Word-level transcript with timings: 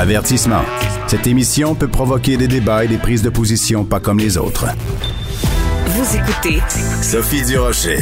Avertissement. 0.00 0.62
Cette 1.08 1.26
émission 1.26 1.74
peut 1.74 1.86
provoquer 1.86 2.38
des 2.38 2.48
débats 2.48 2.86
et 2.86 2.88
des 2.88 2.96
prises 2.96 3.20
de 3.20 3.28
position 3.28 3.84
pas 3.84 4.00
comme 4.00 4.18
les 4.18 4.38
autres. 4.38 4.64
Vous 5.88 6.16
écoutez 6.16 6.58
Sophie 7.02 7.44
Durocher. 7.44 7.98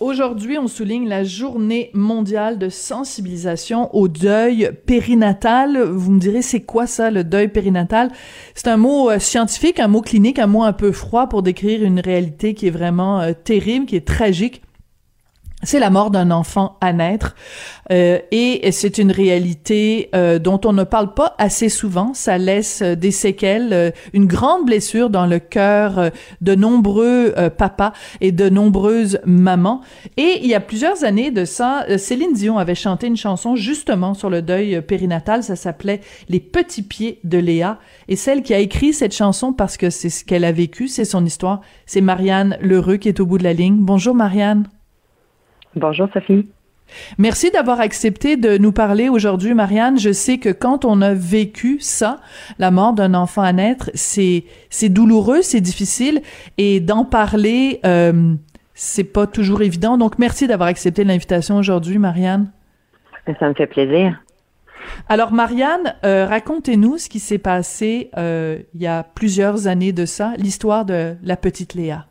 Aujourd'hui, 0.00 0.56
on 0.56 0.66
souligne 0.66 1.06
la 1.06 1.24
journée 1.24 1.90
mondiale 1.92 2.58
de 2.58 2.70
sensibilisation 2.70 3.94
au 3.94 4.08
deuil 4.08 4.70
périnatal. 4.86 5.78
Vous 5.78 6.10
me 6.10 6.18
direz, 6.18 6.40
c'est 6.40 6.62
quoi 6.62 6.86
ça, 6.86 7.10
le 7.10 7.22
deuil 7.22 7.48
périnatal? 7.48 8.10
C'est 8.54 8.68
un 8.68 8.78
mot 8.78 9.10
euh, 9.10 9.18
scientifique, 9.18 9.80
un 9.80 9.88
mot 9.88 10.00
clinique, 10.00 10.38
un 10.38 10.46
mot 10.46 10.62
un 10.62 10.72
peu 10.72 10.92
froid 10.92 11.28
pour 11.28 11.42
décrire 11.42 11.84
une 11.84 12.00
réalité 12.00 12.54
qui 12.54 12.66
est 12.66 12.70
vraiment 12.70 13.20
euh, 13.20 13.34
terrible, 13.34 13.84
qui 13.84 13.96
est 13.96 14.06
tragique 14.06 14.62
c'est 15.64 15.80
la 15.80 15.90
mort 15.90 16.10
d'un 16.12 16.30
enfant 16.30 16.76
à 16.80 16.92
naître 16.92 17.34
euh, 17.90 18.20
et 18.30 18.70
c'est 18.70 18.98
une 18.98 19.10
réalité 19.10 20.08
euh, 20.14 20.38
dont 20.38 20.60
on 20.64 20.72
ne 20.72 20.84
parle 20.84 21.14
pas 21.14 21.34
assez 21.38 21.68
souvent. 21.68 22.14
Ça 22.14 22.38
laisse 22.38 22.80
euh, 22.82 22.94
des 22.94 23.10
séquelles, 23.10 23.92
une 24.12 24.26
grande 24.26 24.66
blessure 24.66 25.10
dans 25.10 25.26
le 25.26 25.40
cœur 25.40 26.10
de 26.40 26.54
nombreux 26.54 27.34
papas 27.56 27.92
et 28.20 28.32
de 28.32 28.48
nombreuses 28.48 29.18
mamans. 29.24 29.80
Et 30.16 30.38
il 30.42 30.46
y 30.46 30.54
a 30.54 30.60
plusieurs 30.60 31.04
années 31.04 31.30
de 31.30 31.44
ça, 31.44 31.86
Céline 31.96 32.32
Dion 32.32 32.58
avait 32.58 32.74
chanté 32.74 33.06
une 33.06 33.16
chanson 33.16 33.56
justement 33.56 34.14
sur 34.14 34.30
le 34.30 34.42
deuil 34.42 34.80
périnatal. 34.82 35.42
Ça 35.42 35.56
s'appelait 35.56 36.00
Les 36.28 36.40
petits 36.40 36.82
pieds 36.82 37.20
de 37.24 37.38
Léa. 37.38 37.78
Et 38.08 38.16
celle 38.16 38.42
qui 38.42 38.54
a 38.54 38.58
écrit 38.58 38.92
cette 38.92 39.14
chanson 39.14 39.52
parce 39.52 39.76
que 39.76 39.90
c'est 39.90 40.10
ce 40.10 40.24
qu'elle 40.24 40.44
a 40.44 40.52
vécu, 40.52 40.88
c'est 40.88 41.04
son 41.04 41.24
histoire, 41.24 41.60
c'est 41.86 42.00
Marianne 42.00 42.56
Lheureux 42.60 42.96
qui 42.96 43.08
est 43.08 43.20
au 43.20 43.26
bout 43.26 43.38
de 43.38 43.44
la 43.44 43.52
ligne. 43.52 43.78
Bonjour 43.78 44.14
Marianne. 44.14 44.68
Bonjour 45.74 46.08
Sophie. 46.12 46.48
Merci 47.18 47.50
d'avoir 47.50 47.80
accepté 47.80 48.36
de 48.36 48.56
nous 48.56 48.72
parler 48.72 49.08
aujourd'hui, 49.08 49.54
Marianne. 49.54 49.98
Je 49.98 50.12
sais 50.12 50.38
que 50.38 50.48
quand 50.48 50.84
on 50.84 51.02
a 51.02 51.12
vécu 51.12 51.78
ça, 51.80 52.20
la 52.58 52.70
mort 52.70 52.94
d'un 52.94 53.14
enfant 53.14 53.42
à 53.42 53.52
naître, 53.52 53.90
c'est 53.94 54.44
c'est 54.70 54.88
douloureux, 54.88 55.42
c'est 55.42 55.60
difficile, 55.60 56.22
et 56.56 56.80
d'en 56.80 57.04
parler, 57.04 57.80
euh, 57.84 58.34
c'est 58.74 59.04
pas 59.04 59.26
toujours 59.26 59.62
évident. 59.62 59.98
Donc, 59.98 60.18
merci 60.18 60.46
d'avoir 60.46 60.68
accepté 60.68 61.04
l'invitation 61.04 61.56
aujourd'hui, 61.56 61.98
Marianne. 61.98 62.50
Ça 63.38 63.48
me 63.48 63.54
fait 63.54 63.66
plaisir. 63.66 64.18
Alors, 65.08 65.32
Marianne, 65.32 65.94
euh, 66.04 66.26
racontez-nous 66.26 66.96
ce 66.96 67.08
qui 67.08 67.18
s'est 67.18 67.38
passé 67.38 68.10
euh, 68.16 68.60
il 68.74 68.80
y 68.80 68.86
a 68.86 69.02
plusieurs 69.02 69.66
années 69.66 69.92
de 69.92 70.06
ça, 70.06 70.32
l'histoire 70.38 70.86
de 70.86 71.16
la 71.22 71.36
petite 71.36 71.74
Léa. 71.74 72.06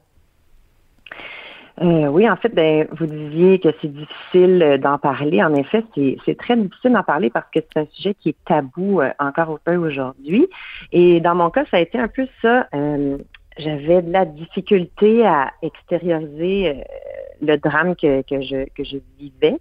Euh, 1.81 2.08
oui, 2.08 2.28
en 2.28 2.36
fait, 2.36 2.53
ben, 2.53 2.88
vous 2.92 3.06
disiez 3.06 3.59
que 3.59 3.70
c'est 3.81 3.94
difficile 3.94 4.64
euh, 4.64 4.78
d'en 4.78 4.97
parler. 4.97 5.44
En 5.44 5.53
effet, 5.53 5.83
c'est 6.25 6.38
très 6.38 6.58
difficile 6.58 6.94
d'en 6.94 7.03
parler 7.03 7.30
parce 7.30 7.45
que 7.53 7.59
c'est 7.59 7.80
un 7.80 7.86
sujet 7.94 8.16
qui 8.16 8.30
est 8.30 8.45
tabou 8.45 9.02
euh, 9.02 9.11
encore 9.20 9.52
un 9.52 9.59
peu 9.64 9.75
aujourd'hui. 9.75 10.48
Et 10.92 11.20
dans 11.20 11.36
mon 11.36 11.52
cas, 11.52 11.66
ça 11.70 11.78
a 11.78 11.80
été 11.80 12.00
un 12.00 12.08
peu 12.08 12.28
ça. 12.42 12.67
J'avais 13.59 14.02
de 14.02 14.11
la 14.11 14.25
difficulté 14.25 15.25
à 15.25 15.52
extérioriser 15.61 16.83
le 17.42 17.58
drame 17.58 17.95
que, 17.95 18.22
que, 18.22 18.42
je, 18.42 18.66
que 18.75 18.83
je 18.83 18.98
vivais. 19.20 19.58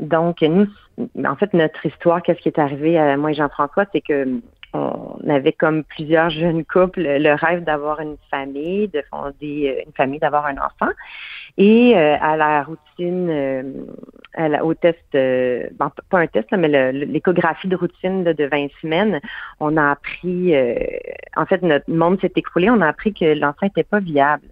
donc, 0.00 0.42
nous, 0.42 0.66
en 1.24 1.36
fait, 1.36 1.52
notre 1.54 1.84
histoire, 1.84 2.22
qu'est-ce 2.22 2.40
qui 2.40 2.48
est 2.48 2.58
arrivé 2.58 2.98
à 2.98 3.16
moi 3.16 3.30
et 3.30 3.34
Jean-François, 3.34 3.86
c'est 3.92 4.02
que 4.02 4.40
on 4.76 5.28
avait 5.28 5.52
comme 5.52 5.84
plusieurs 5.84 6.30
jeunes 6.30 6.64
couples 6.64 7.02
le 7.02 7.34
rêve 7.34 7.64
d'avoir 7.64 8.00
une 8.00 8.16
famille, 8.30 8.88
de 8.88 9.02
fonder 9.10 9.76
euh, 9.76 9.82
une 9.86 9.92
famille, 9.92 10.18
d'avoir 10.18 10.46
un 10.46 10.56
enfant. 10.56 10.92
Et 11.58 11.96
euh, 11.96 12.16
à 12.20 12.36
la 12.36 12.62
routine, 12.62 13.30
euh, 13.30 14.58
au 14.62 14.74
test, 14.74 14.98
bon, 15.12 15.90
pas 16.10 16.18
un 16.20 16.26
test, 16.26 16.48
mais 16.52 16.92
l'échographie 16.92 17.68
de 17.68 17.76
routine 17.76 18.24
de 18.24 18.44
20 18.44 18.68
semaines, 18.82 19.20
on 19.60 19.76
a 19.76 19.92
appris, 19.92 20.54
en 21.36 21.46
fait, 21.46 21.62
notre 21.62 21.90
monde 21.90 22.20
s'est 22.20 22.32
écroulé, 22.36 22.68
on 22.68 22.82
a 22.82 22.88
appris 22.88 23.14
que 23.14 23.24
l'enfant 23.24 23.64
n'était 23.66 23.82
pas 23.82 24.00
viable. 24.00 24.48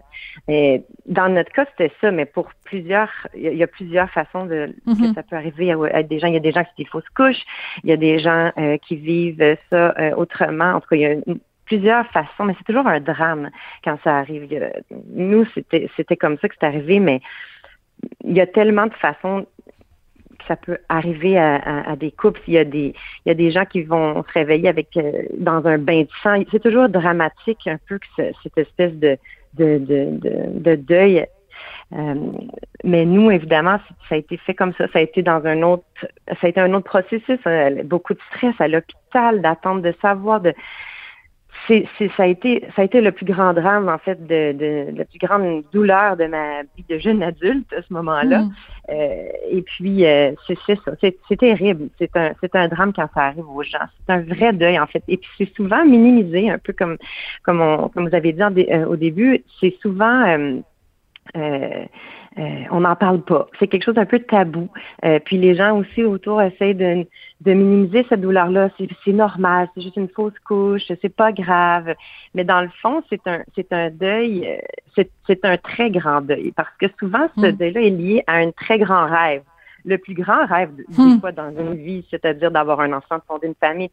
Et 0.49 0.83
dans 1.07 1.29
notre 1.29 1.53
cas, 1.53 1.67
c'était 1.71 1.93
ça, 2.01 2.11
mais 2.11 2.27
pour 2.27 2.51
plusieurs, 2.65 3.11
il 3.35 3.55
y, 3.55 3.63
a 3.63 3.67
plusieurs 3.67 4.11
façons 4.11 4.47
de 4.47 4.75
que 4.87 4.91
mhm. 4.91 5.15
ça 5.15 5.23
peut 5.23 5.37
arriver 5.37 5.73
à, 5.73 6.03
des 6.03 6.19
gens. 6.19 6.27
Il 6.27 6.35
y 6.35 6.39
a 6.39 6.41
des 6.41 6.53
gens 6.53 6.65
qui 6.65 6.85
des 6.85 6.89
fausses 6.89 7.09
couches, 7.17 7.43
il 7.83 7.91
y 7.91 7.93
a 7.93 7.97
des 7.97 8.19
gens 8.19 8.53
euh, 8.59 8.77
qui 8.79 8.97
vivent 8.97 9.57
ça 9.71 9.95
euh, 9.99 10.15
autrement. 10.17 10.75
En 10.75 10.81
tout 10.81 10.89
cas, 10.89 10.97
il 10.97 11.03
y 11.03 11.07
a 11.07 11.17
plusieurs 11.67 12.07
façons, 12.09 12.45
mais 12.45 12.55
c'est 12.59 12.65
toujours 12.65 12.87
un 12.87 13.01
drame 13.01 13.51
quand 13.83 13.99
ça 14.05 14.19
arrive. 14.19 14.49
nous, 15.13 15.47
c'était 15.55 15.89
c'était 15.97 16.17
comme 16.17 16.39
ça 16.39 16.49
que 16.49 16.55
c'est 16.59 16.67
arrivé, 16.67 17.01
mais 17.01 17.21
il 18.25 18.37
y 18.37 18.41
a 18.41 18.47
tellement 18.47 18.87
de 18.87 18.95
façons 18.95 19.47
que 20.39 20.45
ça 20.47 20.57
peut 20.57 20.79
arriver 20.89 21.39
à, 21.39 21.97
des 21.97 22.11
couples. 22.11 22.41
Il 22.47 22.55
y 22.55 22.59
a 22.59 22.65
des 22.65 22.95
il 23.25 23.29
y 23.29 23.31
a 23.31 23.35
des 23.35 23.51
gens 23.51 23.65
qui 23.65 23.83
vont 23.83 24.23
se 24.23 24.33
réveiller 24.33 24.69
avec 24.69 24.97
euh, 24.97 25.23
dans 25.39 25.65
un 25.67 25.79
bain 25.79 26.03
de 26.03 26.09
sang. 26.23 26.43
C'est 26.51 26.63
toujours 26.63 26.89
dramatique 26.89 27.67
un 27.67 27.79
peu 27.89 27.99
que 27.99 28.33
cette 28.43 28.59
espèce 28.59 28.95
de 28.95 29.17
de, 29.57 29.79
de, 29.79 30.19
de, 30.61 30.75
deuil. 30.77 31.27
Euh, 31.93 32.15
mais 32.83 33.05
nous, 33.05 33.31
évidemment, 33.31 33.79
ça 34.09 34.15
a 34.15 34.19
été 34.19 34.37
fait 34.37 34.55
comme 34.55 34.73
ça. 34.75 34.87
Ça 34.93 34.99
a 34.99 35.03
été 35.03 35.23
dans 35.23 35.45
un 35.45 35.63
autre, 35.63 35.85
ça 36.29 36.47
a 36.47 36.49
été 36.49 36.61
un 36.61 36.73
autre 36.75 36.87
processus. 36.87 37.39
Euh, 37.47 37.83
beaucoup 37.85 38.15
de 38.15 38.21
stress 38.31 38.55
à 38.59 38.69
l'hôpital, 38.69 39.41
d'attendre 39.41 39.83
de 39.83 39.95
savoir, 40.03 40.41
de, 40.41 40.55
c'est, 41.67 41.87
ça 42.17 42.25
a 42.25 42.27
été, 42.27 42.65
ça 42.75 42.83
a 42.83 42.85
été 42.85 43.01
le 43.01 43.13
plus 43.13 43.25
grand 43.25 43.53
drame 43.53 43.89
en 43.89 43.99
fait, 43.99 44.21
de, 44.27 44.53
de 44.53 44.97
la 44.97 45.05
plus 45.05 45.19
grande 45.19 45.63
douleur 45.73 46.17
de 46.17 46.27
ma 46.27 46.63
vie 46.77 46.85
de 46.89 46.99
jeune 46.99 47.23
adulte 47.23 47.73
à 47.73 47.83
ce 47.83 47.93
moment-là. 47.93 48.41
Mm. 48.41 48.53
Euh, 48.91 49.29
et 49.51 49.63
puis 49.63 50.05
euh, 50.05 50.33
c'est, 50.47 50.59
c'est 50.67 50.79
ça, 50.85 50.93
c'est, 51.01 51.17
c'est 51.29 51.39
terrible. 51.39 51.89
C'est 51.99 52.15
un, 52.17 52.33
c'est 52.41 52.55
un 52.55 52.69
drame 52.69 52.93
quand 52.93 53.09
ça 53.15 53.23
arrive 53.23 53.49
aux 53.49 53.63
gens. 53.63 53.87
C'est 54.07 54.13
un 54.13 54.21
vrai 54.21 54.53
deuil 54.53 54.79
en 54.79 54.87
fait. 54.87 55.03
Et 55.09 55.17
puis 55.17 55.31
c'est 55.39 55.55
souvent 55.55 55.85
minimisé, 55.85 56.51
un 56.51 56.59
peu 56.59 56.73
comme, 56.73 56.99
comme, 57.43 57.61
on, 57.61 57.89
comme 57.89 58.09
vous 58.09 58.15
avez 58.15 58.33
dit 58.33 58.43
euh, 58.43 58.87
au 58.87 58.97
début. 58.97 59.43
C'est 59.61 59.75
souvent 59.81 60.37
euh, 62.39 62.43
euh, 62.45 62.65
on 62.71 62.81
n'en 62.81 62.97
parle 62.97 63.23
pas. 63.23 63.47
C'est 63.59 63.69
quelque 63.69 63.85
chose 63.85 63.95
d'un 63.95 64.07
peu 64.07 64.19
tabou. 64.19 64.69
Euh, 65.05 65.19
puis 65.25 65.39
les 65.39 65.55
gens 65.55 65.77
aussi 65.77 66.03
autour 66.05 66.43
essayent 66.43 66.75
de, 66.75 67.07
de 67.41 67.53
minimiser 67.53 68.05
cette 68.09 68.21
douleur-là. 68.21 68.71
C'est 69.05 69.13
normal, 69.13 69.69
c'est 69.75 69.83
juste 69.83 69.97
une 69.97 70.09
fausse 70.09 70.39
couche, 70.45 70.83
c'est 71.01 71.15
pas 71.15 71.33
grave. 71.33 71.95
Mais 72.35 72.45
dans 72.45 72.61
le 72.61 72.71
fond, 72.81 73.03
c'est 73.09 73.27
un 73.27 73.43
c'est 73.55 73.73
un 73.73 73.91
deuil, 73.91 74.49
c'est 74.97 75.45
un 75.45 75.57
très 75.57 75.91
grand 75.91 76.21
deuil 76.21 76.53
parce 76.53 76.75
que 76.79 76.87
souvent 76.99 77.27
ce 77.37 77.47
mm. 77.47 77.53
deuil-là 77.53 77.81
est 77.81 77.91
lié 77.91 78.25
à 78.27 78.37
un 78.37 78.51
très 78.51 78.79
grand 78.79 79.07
rêve 79.07 79.43
le 79.85 79.99
plus 79.99 80.15
grand 80.15 80.47
rêve 80.47 80.71
des 80.75 80.85
hmm. 80.97 81.21
fois 81.21 81.33
dans 81.33 81.51
une 81.51 81.75
vie, 81.75 82.05
c'est-à-dire 82.11 82.51
d'avoir 82.51 82.81
un 82.81 82.93
enfant, 82.93 83.17
de 83.17 83.23
fonder 83.27 83.47
une 83.49 83.55
famille 83.55 83.91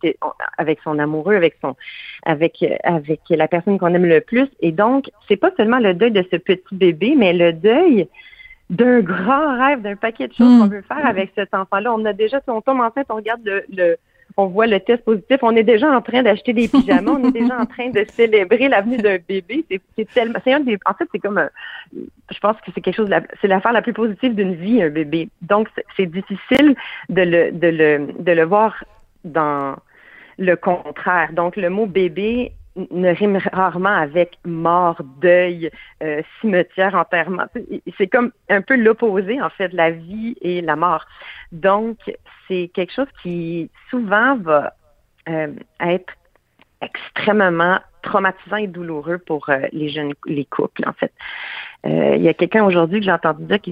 avec 0.57 0.79
son 0.83 0.99
amoureux, 0.99 1.35
avec 1.35 1.55
son, 1.61 1.75
avec 2.23 2.65
avec 2.83 3.21
la 3.29 3.47
personne 3.47 3.77
qu'on 3.77 3.93
aime 3.93 4.05
le 4.05 4.21
plus. 4.21 4.47
Et 4.61 4.71
donc, 4.71 5.09
c'est 5.27 5.37
pas 5.37 5.51
seulement 5.57 5.79
le 5.79 5.93
deuil 5.93 6.11
de 6.11 6.25
ce 6.31 6.37
petit 6.37 6.75
bébé, 6.75 7.15
mais 7.17 7.33
le 7.33 7.53
deuil 7.53 8.07
d'un 8.69 9.01
grand 9.01 9.57
rêve, 9.57 9.81
d'un 9.81 9.97
paquet 9.97 10.27
de 10.27 10.33
choses 10.33 10.47
hmm. 10.47 10.59
qu'on 10.59 10.67
veut 10.67 10.81
faire 10.81 11.05
avec 11.05 11.31
cet 11.35 11.53
enfant-là. 11.53 11.93
On 11.93 12.05
a 12.05 12.13
déjà, 12.13 12.39
si 12.39 12.49
on 12.49 12.61
tombe 12.61 12.79
enceinte, 12.79 13.07
on 13.09 13.15
regarde 13.15 13.41
le 13.43 13.97
on 14.37 14.47
voit 14.47 14.67
le 14.67 14.79
test 14.79 15.03
positif, 15.03 15.37
on 15.41 15.55
est 15.55 15.63
déjà 15.63 15.89
en 15.91 16.01
train 16.01 16.23
d'acheter 16.23 16.53
des 16.53 16.67
pyjamas, 16.67 17.11
on 17.11 17.27
est 17.27 17.31
déjà 17.31 17.59
en 17.59 17.65
train 17.65 17.89
de 17.89 18.05
célébrer 18.09 18.69
l'avenue 18.69 18.97
d'un 18.97 19.17
bébé. 19.27 19.65
C'est 19.95 20.11
tellement, 20.13 20.39
c'est 20.43 20.53
un 20.53 20.59
des, 20.61 20.77
en 20.85 20.93
fait, 20.93 21.07
c'est 21.11 21.19
comme, 21.19 21.49
je 21.93 22.39
pense 22.39 22.57
que 22.61 22.71
c'est 22.73 22.81
quelque 22.81 22.95
chose, 22.95 23.09
c'est 23.41 23.47
l'affaire 23.47 23.73
la 23.73 23.81
plus 23.81 23.93
positive 23.93 24.35
d'une 24.35 24.55
vie, 24.55 24.81
un 24.81 24.89
bébé. 24.89 25.29
Donc, 25.41 25.67
c'est 25.97 26.05
difficile 26.05 26.75
de 27.09 27.21
le, 27.21 27.51
de 27.51 27.67
le, 27.67 28.13
de 28.19 28.31
le 28.31 28.43
voir 28.43 28.83
dans 29.23 29.75
le 30.37 30.55
contraire. 30.55 31.33
Donc, 31.33 31.55
le 31.55 31.69
mot 31.69 31.85
bébé 31.85 32.53
ne 32.75 33.09
rime 33.09 33.37
rarement 33.51 33.89
avec 33.89 34.37
mort, 34.45 35.01
deuil, 35.21 35.69
euh, 36.01 36.21
cimetière, 36.39 36.95
enterrement. 36.95 37.45
C'est 37.97 38.07
comme 38.07 38.31
un 38.49 38.61
peu 38.61 38.75
l'opposé, 38.75 39.41
en 39.41 39.49
fait, 39.49 39.73
la 39.73 39.91
vie 39.91 40.35
et 40.41 40.61
la 40.61 40.75
mort. 40.75 41.05
Donc, 41.51 41.97
c'est 42.51 42.69
quelque 42.73 42.93
chose 42.93 43.07
qui 43.23 43.69
souvent 43.89 44.35
va 44.35 44.73
euh, 45.29 45.53
être 45.79 46.13
extrêmement 46.81 47.79
traumatisant 48.01 48.57
et 48.57 48.67
douloureux 48.67 49.19
pour 49.19 49.49
euh, 49.49 49.67
les 49.71 49.89
jeunes, 49.89 50.13
les 50.25 50.45
couples, 50.45 50.83
en 50.85 50.93
fait. 50.93 51.13
il 51.85 52.21
y 52.21 52.27
a 52.27 52.33
quelqu'un 52.33 52.65
aujourd'hui 52.65 52.99
que 52.99 53.05
j'ai 53.05 53.11
entendu 53.11 53.45
dire 53.45 53.61
que 53.61 53.71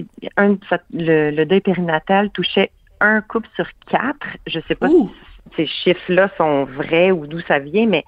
le, 0.92 1.30
le, 1.30 1.44
deuil 1.44 1.60
périnatal 1.60 2.30
touchait 2.30 2.70
un 3.00 3.20
couple 3.20 3.48
sur 3.56 3.66
quatre. 3.88 4.26
Je 4.46 4.60
sais 4.68 4.74
pas 4.74 4.88
si 4.88 5.08
ces 5.56 5.66
chiffres-là 5.66 6.30
sont 6.36 6.64
vrais 6.64 7.10
ou 7.10 7.26
d'où 7.26 7.40
ça 7.40 7.58
vient, 7.58 7.86
mais 7.86 8.04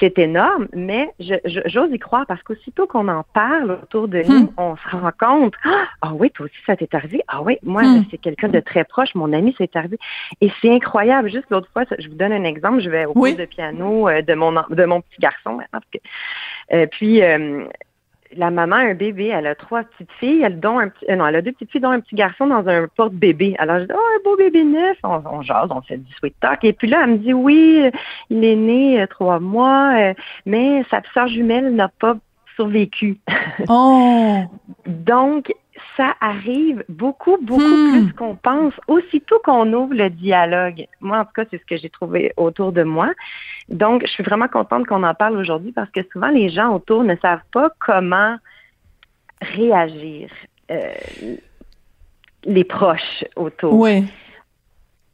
c'est 0.00 0.18
énorme, 0.18 0.66
mais 0.72 1.10
j'ose 1.18 1.90
y 1.92 1.98
croire 1.98 2.26
parce 2.26 2.42
qu'aussitôt 2.42 2.86
qu'on 2.86 3.08
en 3.08 3.24
parle 3.34 3.78
autour 3.82 4.08
de 4.08 4.22
nous, 4.22 4.44
hmm. 4.44 4.52
on 4.56 4.76
se 4.76 4.96
rend 4.96 5.10
compte, 5.18 5.54
ah 6.02 6.12
oui, 6.14 6.30
toi 6.30 6.46
aussi 6.46 6.56
ça 6.66 6.76
t'est 6.76 6.94
arrivé, 6.94 7.22
ah 7.28 7.42
oui, 7.42 7.58
moi 7.62 7.82
hmm. 7.82 8.04
c'est 8.10 8.18
quelqu'un 8.18 8.48
de 8.48 8.60
très 8.60 8.84
proche, 8.84 9.14
mon 9.14 9.32
ami 9.32 9.54
c'est 9.56 9.76
arrivé, 9.76 9.98
et 10.40 10.50
c'est 10.60 10.70
incroyable. 10.70 11.30
Juste 11.30 11.46
l'autre 11.50 11.68
fois, 11.72 11.84
je 11.98 12.08
vous 12.08 12.14
donne 12.14 12.32
un 12.32 12.44
exemple, 12.44 12.80
je 12.80 12.90
vais 12.90 13.04
au 13.04 13.12
cours 13.12 13.36
de 13.36 13.44
piano 13.44 14.08
euh, 14.08 14.22
de 14.22 14.34
mon 14.34 14.52
de 14.52 14.84
mon 14.84 15.00
petit 15.00 15.20
garçon 15.20 15.54
maintenant, 15.54 15.80
euh, 16.72 16.86
puis 16.90 17.22
euh, 17.22 17.66
la 18.36 18.50
maman 18.50 18.76
a 18.76 18.80
un 18.80 18.94
bébé, 18.94 19.28
elle 19.28 19.46
a 19.46 19.54
trois 19.54 19.82
petites 19.84 20.12
filles, 20.20 20.42
elle, 20.42 20.60
dont 20.60 20.78
un 20.78 20.88
petit, 20.88 21.04
euh, 21.10 21.16
non, 21.16 21.26
elle 21.26 21.36
a 21.36 21.42
deux 21.42 21.52
petites 21.52 21.70
filles, 21.70 21.80
dont 21.80 21.90
un 21.90 22.00
petit 22.00 22.14
garçon 22.14 22.46
dans 22.46 22.66
un 22.68 22.86
porte-bébé. 22.96 23.54
Alors, 23.58 23.80
je 23.80 23.84
dis, 23.84 23.92
oh, 23.94 23.98
un 23.98 24.22
beau 24.24 24.36
bébé 24.36 24.64
neuf. 24.64 24.98
On, 25.02 25.22
on 25.30 25.42
jase, 25.42 25.68
on 25.70 25.80
fait 25.82 25.98
du 25.98 26.12
sweet 26.14 26.34
talk. 26.40 26.64
Et 26.64 26.72
puis 26.72 26.88
là, 26.88 27.02
elle 27.04 27.10
me 27.10 27.18
dit, 27.18 27.32
oui, 27.32 27.90
il 28.30 28.44
est 28.44 28.56
né 28.56 29.00
euh, 29.00 29.06
trois 29.06 29.40
mois, 29.40 29.94
euh, 29.96 30.14
mais 30.46 30.84
sa 30.90 31.02
sœur 31.12 31.28
jumelle 31.28 31.74
n'a 31.74 31.88
pas 31.88 32.16
survécu. 32.56 33.18
Oh! 33.68 34.42
Donc, 34.86 35.52
ça 35.96 36.14
arrive 36.20 36.84
beaucoup, 36.88 37.36
beaucoup 37.42 37.60
Hmm. 37.62 38.04
plus 38.04 38.12
qu'on 38.14 38.36
pense, 38.36 38.72
aussitôt 38.88 39.40
qu'on 39.44 39.72
ouvre 39.72 39.94
le 39.94 40.08
dialogue. 40.10 40.86
Moi, 41.00 41.18
en 41.18 41.24
tout 41.24 41.32
cas, 41.34 41.44
c'est 41.50 41.58
ce 41.58 41.64
que 41.66 41.76
j'ai 41.76 41.90
trouvé 41.90 42.32
autour 42.36 42.72
de 42.72 42.82
moi. 42.84 43.10
Donc, 43.68 44.02
je 44.06 44.10
suis 44.12 44.22
vraiment 44.22 44.48
contente 44.48 44.86
qu'on 44.86 45.02
en 45.02 45.14
parle 45.14 45.36
aujourd'hui 45.36 45.72
parce 45.72 45.90
que 45.90 46.00
souvent, 46.12 46.28
les 46.28 46.48
gens 46.48 46.72
autour 46.74 47.02
ne 47.04 47.16
savent 47.16 47.42
pas 47.52 47.70
comment 47.80 48.36
réagir. 49.40 50.30
Euh, 50.70 50.92
les 52.44 52.64
proches 52.64 53.24
autour. 53.36 53.74
Oui. 53.74 54.04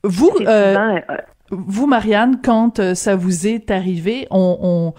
Vous, 0.04 0.30
euh, 0.40 0.72
souvent, 0.74 0.96
euh, 1.10 1.16
vous, 1.50 1.86
Marianne, 1.86 2.40
quand 2.42 2.94
ça 2.94 3.16
vous 3.16 3.46
est 3.46 3.70
arrivé, 3.70 4.26
on, 4.30 4.58
on- 4.60 4.94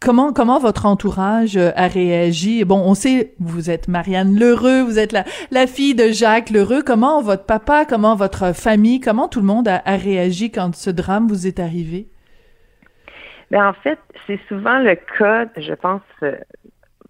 comment 0.00 0.32
comment 0.32 0.58
votre 0.58 0.86
entourage 0.86 1.56
euh, 1.56 1.70
a 1.76 1.88
réagi? 1.88 2.64
Bon, 2.64 2.82
on 2.84 2.94
sait, 2.94 3.32
vous 3.38 3.70
êtes 3.70 3.88
Marianne 3.88 4.38
Lheureux, 4.38 4.82
vous 4.82 4.98
êtes 4.98 5.12
la, 5.12 5.66
fille 5.66 5.94
de 5.94 6.08
Jacques 6.08 6.50
Lheureux. 6.50 6.82
Comment 6.84 7.22
votre 7.22 7.44
papa, 7.44 7.84
comment 7.88 8.14
votre 8.14 8.54
famille, 8.54 9.00
comment 9.00 9.28
tout 9.28 9.40
le 9.40 9.46
monde 9.46 9.68
a, 9.68 9.80
réagi 9.96 10.50
quand 10.50 10.74
ce 10.74 10.90
drame 10.90 11.28
vous 11.28 11.46
est 11.46 11.58
arrivé? 11.58 12.06
Ben, 13.50 13.68
en 13.68 13.72
fait, 13.72 13.98
c'est 14.26 14.40
souvent 14.48 14.78
le 14.78 14.96
cas, 15.18 15.46
je 15.56 15.74
pense, 15.74 16.02
euh, 16.22 16.36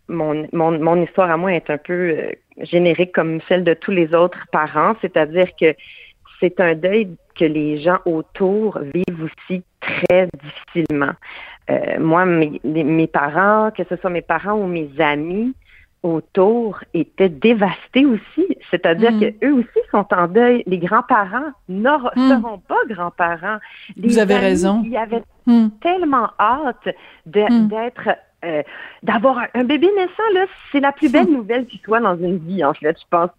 mon, 0.09 0.47
mon, 0.53 0.79
mon 0.79 1.03
histoire 1.03 1.31
à 1.31 1.37
moi 1.37 1.55
est 1.55 1.71
un 1.71 1.79
peu 1.79 1.93
euh, 1.93 2.31
générique 2.59 3.13
comme 3.13 3.41
celle 3.49 3.65
de 3.65 3.75
tous 3.75 3.91
les 3.91 4.15
autres 4.15 4.45
parents, 4.53 4.95
c'est-à-dire 5.01 5.49
que 5.59 5.75
c'est 6.41 6.61
un 6.61 6.75
deuil 6.75 7.17
que 7.35 7.45
les 7.45 7.81
gens 7.81 7.99
autour 8.05 8.79
vivent 8.79 9.25
aussi 9.25 9.63
très 9.81 10.29
difficilement. 10.43 11.13
Euh, 11.71 11.99
moi, 11.99 12.25
mes, 12.25 12.61
mes 12.65 13.07
parents, 13.07 13.71
que 13.77 13.83
ce 13.89 13.97
soit 13.97 14.11
mes 14.11 14.23
parents 14.23 14.55
ou 14.55 14.67
mes 14.67 14.89
amis 14.99 15.53
autour, 16.03 16.79
étaient 16.95 17.29
dévastés 17.29 18.07
aussi. 18.07 18.47
C'est-à-dire 18.71 19.11
Mm. 19.13 19.21
que 19.21 19.47
eux 19.47 19.53
aussi 19.55 19.81
sont 19.91 20.07
en 20.13 20.29
deuil. 20.29 20.63
Les 20.67 20.79
grands-parents 20.79 21.51
ne 21.69 21.89
Mm. 21.91 22.29
seront 22.41 22.59
pas 22.59 22.77
grands-parents. 22.89 23.59
Vous 23.97 24.19
avez 24.19 24.35
amis 24.35 24.45
raison. 24.45 24.83
qui 24.83 24.97
avaient 24.97 25.23
Hmm. 25.47 25.69
tellement 25.81 26.29
hâte 26.39 26.89
Mm. 27.27 27.69
d'être 27.69 28.09
euh, 28.45 28.63
d'avoir 29.03 29.39
un, 29.39 29.47
un 29.55 29.65
bébé 29.65 29.89
naissant 29.97 30.31
là, 30.35 30.45
c'est 30.71 30.81
la 30.81 30.93
plus 30.93 31.11
belle 31.11 31.27
nouvelle 31.31 31.67
qui 31.67 31.79
soit 31.85 32.01
dans 32.01 32.17
une 32.17 32.39
vie 32.39 32.65
en 32.65 32.75
fait, 32.75 32.97
je 33.01 33.05
pense. 33.11 33.31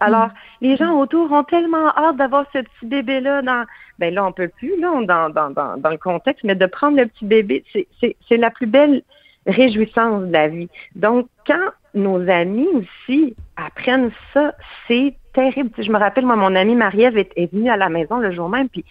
Alors, 0.00 0.28
les 0.60 0.76
gens 0.76 0.98
autour 0.98 1.30
ont 1.32 1.44
tellement 1.44 1.88
hâte 1.96 2.16
d'avoir 2.16 2.44
ce 2.52 2.58
petit 2.58 2.86
bébé 2.86 3.20
là 3.20 3.40
dans 3.42 3.64
ben 3.98 4.12
là 4.12 4.24
on 4.24 4.32
peut 4.32 4.48
plus 4.48 4.78
là 4.80 4.90
on- 4.92 5.02
dans 5.02 5.30
dans 5.30 5.50
dans, 5.50 5.76
dans 5.76 5.90
le 5.90 5.96
contexte 5.98 6.42
mais 6.44 6.54
de 6.54 6.66
prendre 6.66 6.96
le 6.96 7.06
petit 7.06 7.24
bébé, 7.24 7.64
c'est 8.00 8.36
la 8.36 8.50
plus 8.50 8.66
belle 8.66 9.02
réjouissance 9.46 10.24
de 10.24 10.32
la 10.32 10.48
vie. 10.48 10.68
Donc 10.94 11.26
quand 11.46 11.68
nos 11.94 12.28
amis 12.28 12.66
aussi 12.74 13.34
apprennent 13.56 14.10
ça, 14.32 14.54
c'est 14.88 15.14
terrible. 15.34 15.70
Je 15.78 15.90
me 15.90 15.98
rappelle 15.98 16.24
moi 16.26 16.36
mon 16.36 16.54
amie 16.54 16.74
Marie-Ève 16.74 17.16
est, 17.18 17.32
est 17.36 17.52
venue 17.52 17.70
à 17.70 17.76
la 17.76 17.88
maison 17.88 18.18
le 18.18 18.32
jour 18.32 18.48
même 18.48 18.68
puis 18.68 18.84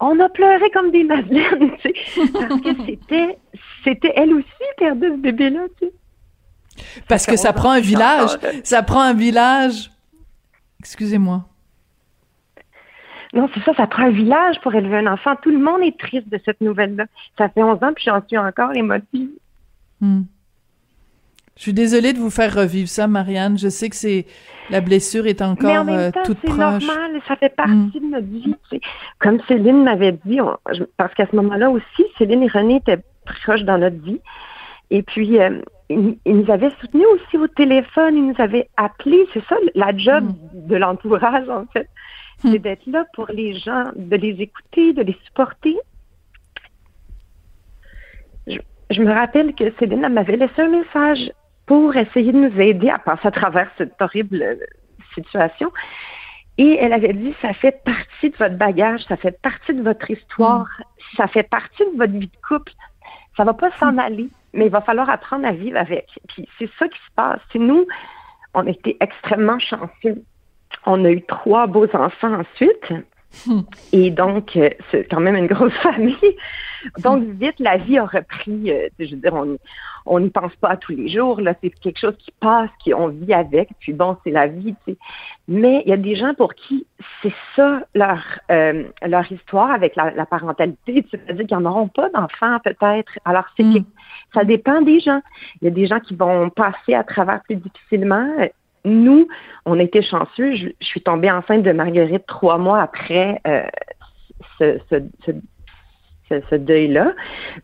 on 0.00 0.18
a 0.20 0.28
pleuré 0.28 0.70
comme 0.70 0.90
des 0.90 1.04
madeleines, 1.04 1.72
tu 1.82 1.92
sais, 1.92 2.32
parce 2.32 2.60
que 2.60 2.84
c'était, 2.86 3.38
c'était 3.84 4.12
elle 4.16 4.34
aussi 4.34 4.46
perdait 4.76 5.10
ce 5.10 5.16
bébé-là, 5.16 5.66
tu 5.78 5.86
sais. 5.86 5.92
Parce 7.08 7.26
que 7.26 7.36
ça 7.36 7.50
11 7.50 7.54
prend 7.56 7.70
un 7.70 7.80
village. 7.80 8.30
Ça 8.62 8.82
prend 8.82 9.00
un 9.00 9.14
village. 9.14 9.90
Excusez-moi. 10.78 11.44
Non, 13.32 13.48
c'est 13.52 13.62
ça, 13.64 13.74
ça 13.74 13.86
prend 13.86 14.04
un 14.04 14.10
village 14.10 14.60
pour 14.62 14.74
élever 14.74 14.98
un 14.98 15.12
enfant. 15.12 15.34
Tout 15.42 15.50
le 15.50 15.58
monde 15.58 15.82
est 15.82 15.98
triste 15.98 16.28
de 16.28 16.40
cette 16.44 16.60
nouvelle-là. 16.60 17.06
Ça 17.36 17.48
fait 17.48 17.62
11 17.62 17.82
ans, 17.82 17.92
puis 17.94 18.04
j'en 18.06 18.22
suis 18.26 18.38
encore 18.38 18.74
émotive. 18.74 19.30
Hmm. 20.00 20.22
Je 21.58 21.62
suis 21.64 21.72
désolée 21.72 22.12
de 22.12 22.18
vous 22.18 22.30
faire 22.30 22.54
revivre 22.54 22.88
ça, 22.88 23.08
Marianne. 23.08 23.58
Je 23.58 23.68
sais 23.68 23.88
que 23.90 23.96
c'est 23.96 24.26
la 24.70 24.80
blessure 24.80 25.26
est 25.26 25.42
encore 25.42 25.68
Mais 25.70 25.78
en 25.78 25.84
même 25.84 25.98
euh, 25.98 26.10
toute 26.24 26.38
c'est 26.40 26.46
proche. 26.50 26.58
normal, 26.86 27.20
ça 27.26 27.34
fait 27.36 27.54
partie 27.54 27.72
Mm. 27.72 27.90
de 28.00 28.06
notre 28.12 28.26
vie. 28.28 28.54
Comme 29.18 29.40
Céline 29.48 29.82
m'avait 29.82 30.12
dit, 30.24 30.40
on- 30.40 30.56
je- 30.72 30.84
parce 30.96 31.12
qu'à 31.14 31.26
ce 31.28 31.34
moment-là 31.34 31.68
aussi, 31.70 32.04
Céline 32.16 32.44
et 32.44 32.48
René 32.48 32.76
étaient 32.76 33.00
proches 33.24 33.62
dans 33.64 33.76
notre 33.78 34.00
vie. 34.00 34.20
Et 34.90 35.02
puis, 35.02 35.40
euh, 35.40 35.60
ils, 35.90 36.16
ils 36.24 36.36
nous 36.36 36.50
avaient 36.50 36.70
soutenus 36.80 37.06
aussi 37.14 37.36
au 37.38 37.48
téléphone, 37.48 38.16
ils 38.16 38.26
nous 38.28 38.34
avaient 38.40 38.68
appelés. 38.76 39.26
C'est 39.34 39.44
ça, 39.48 39.56
la 39.74 39.96
job 39.96 40.30
de 40.54 40.76
l'entourage, 40.76 41.48
en 41.48 41.64
fait. 41.72 41.88
Mm. 42.44 42.52
C'est 42.52 42.58
d'être 42.60 42.86
là 42.86 43.04
pour 43.14 43.26
les 43.32 43.54
gens, 43.58 43.84
de 43.96 44.14
les 44.14 44.40
écouter, 44.40 44.92
de 44.92 45.02
les 45.02 45.16
supporter. 45.24 45.76
Je, 48.46 48.58
je 48.90 49.02
me 49.02 49.10
rappelle 49.12 49.54
que 49.54 49.64
Céline 49.78 50.08
m'avait 50.08 50.36
laissé 50.36 50.60
un 50.62 50.68
message 50.68 51.32
pour 51.68 51.94
essayer 51.96 52.32
de 52.32 52.38
nous 52.38 52.60
aider 52.60 52.88
à 52.88 52.98
passer 52.98 53.28
à 53.28 53.30
travers 53.30 53.70
cette 53.76 53.94
horrible 54.00 54.42
euh, 54.42 54.56
situation. 55.14 55.70
Et 56.56 56.76
elle 56.80 56.92
avait 56.92 57.12
dit, 57.12 57.34
ça 57.40 57.52
fait 57.52 57.84
partie 57.84 58.30
de 58.30 58.36
votre 58.36 58.56
bagage, 58.56 59.02
ça 59.06 59.16
fait 59.16 59.38
partie 59.40 59.74
de 59.74 59.82
votre 59.82 60.10
histoire, 60.10 60.66
ça 61.16 61.28
fait 61.28 61.44
partie 61.44 61.84
de 61.92 61.96
votre 61.96 62.12
vie 62.12 62.26
de 62.26 62.46
couple. 62.48 62.72
Ça 63.36 63.44
va 63.44 63.52
pas 63.52 63.70
s'en 63.78 63.96
aller, 63.98 64.28
mais 64.54 64.66
il 64.66 64.72
va 64.72 64.80
falloir 64.80 65.08
apprendre 65.08 65.46
à 65.46 65.52
vivre 65.52 65.78
avec. 65.78 66.08
Puis 66.28 66.48
c'est 66.58 66.70
ça 66.78 66.88
qui 66.88 66.98
se 66.98 67.14
passe. 67.14 67.40
C'est 67.52 67.60
nous, 67.60 67.86
on 68.54 68.66
a 68.66 68.70
été 68.70 68.96
extrêmement 69.00 69.60
chanceux. 69.60 70.24
On 70.86 71.04
a 71.04 71.10
eu 71.10 71.22
trois 71.22 71.66
beaux 71.66 71.88
enfants 71.94 72.40
ensuite. 72.40 72.92
Et 73.92 74.10
donc, 74.10 74.56
euh, 74.56 74.70
c'est 74.90 75.04
quand 75.04 75.20
même 75.20 75.36
une 75.36 75.46
grosse 75.46 75.72
famille. 75.82 76.16
Donc, 77.02 77.24
vite, 77.24 77.56
la 77.58 77.76
vie 77.76 77.98
a 77.98 78.06
repris. 78.06 78.70
euh, 78.70 78.88
je 78.98 79.14
veux 79.14 79.20
dire, 79.20 79.34
on 79.34 79.58
on 80.10 80.20
n'y 80.20 80.30
pense 80.30 80.56
pas 80.56 80.74
tous 80.78 80.92
les 80.92 81.08
jours. 81.08 81.38
Là, 81.42 81.52
c'est 81.62 81.68
quelque 81.68 81.98
chose 81.98 82.16
qui 82.18 82.32
passe, 82.40 82.70
qui 82.82 82.94
on 82.94 83.08
vit 83.08 83.34
avec. 83.34 83.68
Puis 83.78 83.92
bon, 83.92 84.16
c'est 84.24 84.30
la 84.30 84.46
vie. 84.46 84.74
Tu 84.86 84.92
sais. 84.92 84.98
Mais 85.48 85.82
il 85.84 85.90
y 85.90 85.92
a 85.92 85.98
des 85.98 86.16
gens 86.16 86.32
pour 86.34 86.54
qui 86.54 86.86
c'est 87.22 87.34
ça 87.54 87.82
leur 87.94 88.18
euh, 88.50 88.84
leur 89.06 89.30
histoire 89.30 89.70
avec 89.70 89.96
la, 89.96 90.10
la 90.12 90.24
parentalité. 90.24 91.04
C'est-à-dire 91.10 91.46
qu'ils 91.46 91.58
n'en 91.58 91.70
auront 91.70 91.88
pas 91.88 92.08
d'enfants 92.10 92.58
peut-être. 92.64 93.12
Alors, 93.26 93.44
c'est 93.56 93.64
Mm. 93.64 93.74
que 93.80 93.88
ça 94.32 94.44
dépend 94.44 94.80
des 94.80 95.00
gens. 95.00 95.20
Il 95.60 95.66
y 95.66 95.68
a 95.68 95.72
des 95.72 95.86
gens 95.86 96.00
qui 96.00 96.14
vont 96.14 96.48
passer 96.48 96.94
à 96.94 97.04
travers 97.04 97.42
plus 97.42 97.56
difficilement. 97.56 98.26
Nous, 98.84 99.28
on 99.66 99.78
été 99.78 100.02
chanceux. 100.02 100.54
Je, 100.56 100.68
je 100.80 100.86
suis 100.86 101.02
tombée 101.02 101.30
enceinte 101.30 101.62
de 101.62 101.72
Marguerite 101.72 102.26
trois 102.26 102.58
mois 102.58 102.80
après 102.80 103.40
euh, 103.46 103.62
ce, 104.58 104.78
ce, 104.90 104.96
ce, 105.26 105.32
ce, 106.28 106.40
ce 106.50 106.54
deuil-là. 106.54 107.12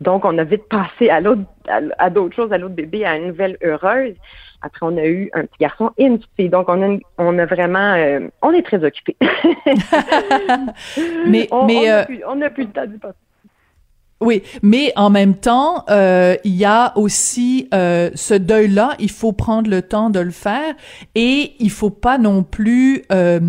Donc, 0.01 0.25
on 0.25 0.37
a 0.37 0.43
vite 0.43 0.67
passé 0.69 1.09
à 1.09 1.21
l'autre, 1.21 1.41
à, 1.67 1.79
à 1.99 2.09
d'autres 2.09 2.35
choses, 2.35 2.51
à 2.53 2.57
l'autre 2.57 2.75
bébé, 2.75 3.05
à 3.05 3.17
une 3.17 3.27
nouvelle 3.27 3.57
heureuse. 3.63 4.15
Après, 4.61 4.79
on 4.83 4.97
a 4.97 5.05
eu 5.05 5.29
un 5.33 5.41
petit 5.45 5.57
garçon 5.59 5.91
et 5.97 6.05
une 6.05 6.17
petite 6.17 6.31
fille. 6.35 6.49
Donc, 6.49 6.69
on 6.69 6.81
a, 6.81 6.85
une- 6.87 7.01
on 7.19 7.37
a 7.37 7.45
vraiment, 7.45 7.93
euh, 7.93 8.21
on 8.41 8.51
est 8.51 8.63
très 8.63 8.83
occupés. 8.83 9.15
Mais- 11.27 11.47
on, 11.51 11.65
mais, 11.65 11.89
on 12.25 12.41
a 12.41 12.45
euh, 12.45 12.45
plus, 12.53 12.53
plus 12.53 12.63
le 12.63 12.69
temps 12.71 12.85
d'y 12.85 12.97
passer. 12.97 13.15
Oui, 14.21 14.43
mais 14.63 14.93
en 14.95 15.09
même 15.09 15.35
temps, 15.35 15.83
euh, 15.89 16.37
il 16.45 16.55
y 16.55 16.63
a 16.63 16.97
aussi 16.97 17.67
euh, 17.73 18.09
ce 18.15 18.33
deuil-là. 18.33 18.91
Il 18.99 19.11
faut 19.11 19.33
prendre 19.33 19.69
le 19.69 19.81
temps 19.81 20.09
de 20.09 20.21
le 20.21 20.31
faire 20.31 20.73
et 21.15 21.51
il 21.59 21.69
faut 21.69 21.89
pas 21.89 22.17
non 22.17 22.41
plus 22.41 23.03
euh, 23.11 23.41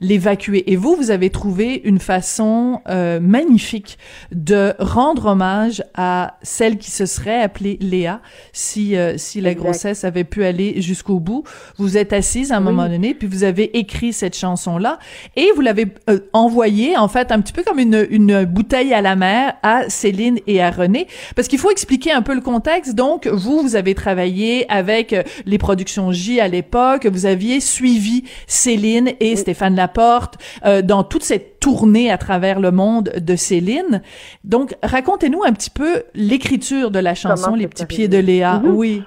l'évacuer. 0.00 0.70
Et 0.72 0.76
vous, 0.76 0.94
vous 0.94 1.10
avez 1.10 1.28
trouvé 1.30 1.80
une 1.84 1.98
façon 1.98 2.80
euh, 2.88 3.18
magnifique 3.20 3.98
de 4.30 4.74
rendre 4.78 5.26
hommage 5.26 5.82
à 5.94 6.38
celle 6.42 6.78
qui 6.78 6.92
se 6.92 7.04
serait 7.04 7.42
appelée 7.42 7.76
Léa 7.80 8.20
si 8.52 8.96
euh, 8.96 9.18
si 9.18 9.40
la 9.40 9.50
Exact. 9.50 9.64
grossesse 9.64 10.04
avait 10.04 10.24
pu 10.24 10.44
aller 10.44 10.80
jusqu'au 10.80 11.18
bout. 11.18 11.42
Vous 11.78 11.96
êtes 11.98 12.12
assise 12.12 12.52
à 12.52 12.56
un 12.56 12.58
Oui. 12.60 12.66
moment 12.72 12.88
donné, 12.88 13.14
puis 13.14 13.26
vous 13.26 13.42
avez 13.42 13.76
écrit 13.76 14.12
cette 14.12 14.36
chanson-là 14.36 15.00
et 15.34 15.48
vous 15.56 15.62
l'avez 15.62 15.88
envoyée 16.32 16.96
en 16.96 17.08
fait 17.08 17.32
un 17.32 17.40
petit 17.40 17.52
peu 17.52 17.64
comme 17.64 17.80
une 17.80 18.06
une 18.08 18.44
bouteille 18.44 18.94
à 18.94 19.02
la 19.02 19.16
mer 19.16 19.54
à 19.64 19.88
Céline 19.90 20.21
et 20.46 20.62
à 20.62 20.70
René 20.70 21.06
parce 21.36 21.48
qu'il 21.48 21.58
faut 21.58 21.70
expliquer 21.70 22.12
un 22.12 22.22
peu 22.22 22.34
le 22.34 22.40
contexte. 22.40 22.94
Donc 22.94 23.26
vous 23.26 23.60
vous 23.62 23.76
avez 23.76 23.94
travaillé 23.94 24.70
avec 24.70 25.12
euh, 25.12 25.22
les 25.46 25.58
productions 25.58 26.12
J 26.12 26.40
à 26.40 26.48
l'époque, 26.48 27.06
vous 27.06 27.26
aviez 27.26 27.60
suivi 27.60 28.24
Céline 28.46 29.10
et 29.20 29.36
Stéphane 29.36 29.76
Laporte 29.76 30.38
euh, 30.64 30.82
dans 30.82 31.04
toute 31.04 31.22
cette 31.22 31.60
tournée 31.60 32.10
à 32.10 32.18
travers 32.18 32.60
le 32.60 32.70
monde 32.70 33.12
de 33.16 33.36
Céline. 33.36 34.02
Donc 34.44 34.74
racontez-nous 34.82 35.42
un 35.44 35.52
petit 35.52 35.70
peu 35.70 36.02
l'écriture 36.14 36.90
de 36.90 36.98
la 36.98 37.14
chanson 37.14 37.44
Comment 37.44 37.56
Les 37.56 37.68
petits 37.68 37.86
pieds 37.86 38.08
de 38.08 38.18
Léa. 38.18 38.60
Mhm. 38.60 38.74
Oui. 38.74 39.02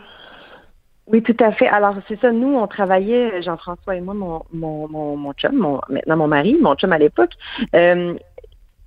Oui, 1.08 1.22
tout 1.22 1.38
à 1.40 1.52
fait. 1.52 1.68
Alors, 1.68 1.96
c'est 2.08 2.20
ça, 2.20 2.32
nous, 2.32 2.56
on 2.56 2.66
travaillait, 2.66 3.44
Jean-François 3.44 3.96
et 3.96 4.02
moi, 4.02 4.16
mon, 4.16 4.42
mon, 4.52 4.88
mon, 4.88 5.16
mon 5.16 5.34
chum, 5.34 5.56
mon, 5.56 5.80
maintenant 5.88 6.18
mon 6.18 6.28
mari, 6.28 6.58
mon 6.60 6.74
chum 6.74 6.92
à 6.94 6.98
l'époque, 6.98 7.34
euh, 7.76 8.16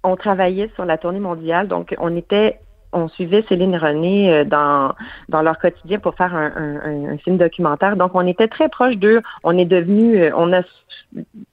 on 0.04 0.16
travaillait 0.16 0.70
sur 0.74 0.84
la 0.84 0.98
tournée 0.98 1.20
mondiale, 1.20 1.68
donc 1.68 1.94
on 1.98 2.16
était 2.16 2.58
on 2.92 3.08
suivait 3.08 3.44
Céline 3.48 3.76
René 3.76 4.32
euh, 4.32 4.44
dans, 4.44 4.94
dans 5.28 5.42
leur 5.42 5.58
quotidien 5.58 5.98
pour 5.98 6.14
faire 6.14 6.34
un, 6.34 6.52
un, 6.56 7.12
un 7.12 7.18
film 7.18 7.36
documentaire. 7.36 7.96
Donc, 7.96 8.12
on 8.14 8.26
était 8.26 8.48
très 8.48 8.68
proches 8.68 8.96
d'eux. 8.96 9.22
On 9.44 9.56
est 9.58 9.64
devenus, 9.64 10.18
euh, 10.20 10.30
on 10.34 10.52
a 10.52 10.62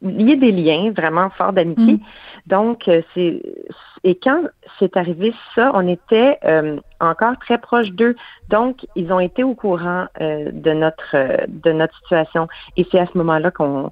lié 0.02 0.36
des 0.36 0.52
liens 0.52 0.92
vraiment 0.96 1.30
forts 1.32 1.54
d'amitié. 1.54 1.94
Mm. 1.94 2.00
Donc, 2.48 2.88
euh, 2.88 3.02
c'est 3.14 3.42
et 4.04 4.16
quand 4.16 4.44
c'est 4.78 4.98
arrivé 4.98 5.34
ça, 5.56 5.72
on 5.74 5.88
était 5.88 6.38
encore 7.00 7.40
très 7.40 7.58
proches 7.58 7.90
d'eux. 7.90 8.16
Donc, 8.50 8.86
ils 8.96 9.12
ont 9.12 9.20
été 9.20 9.44
au 9.44 9.56
courant 9.56 10.06
de 10.20 10.74
notre 10.74 11.48
de 11.48 11.72
notre 11.72 11.98
situation. 11.98 12.48
Et 12.78 12.86
c'est 12.92 13.00
à 13.00 13.08
ce 13.08 13.18
moment-là 13.18 13.50
qu'on 13.50 13.92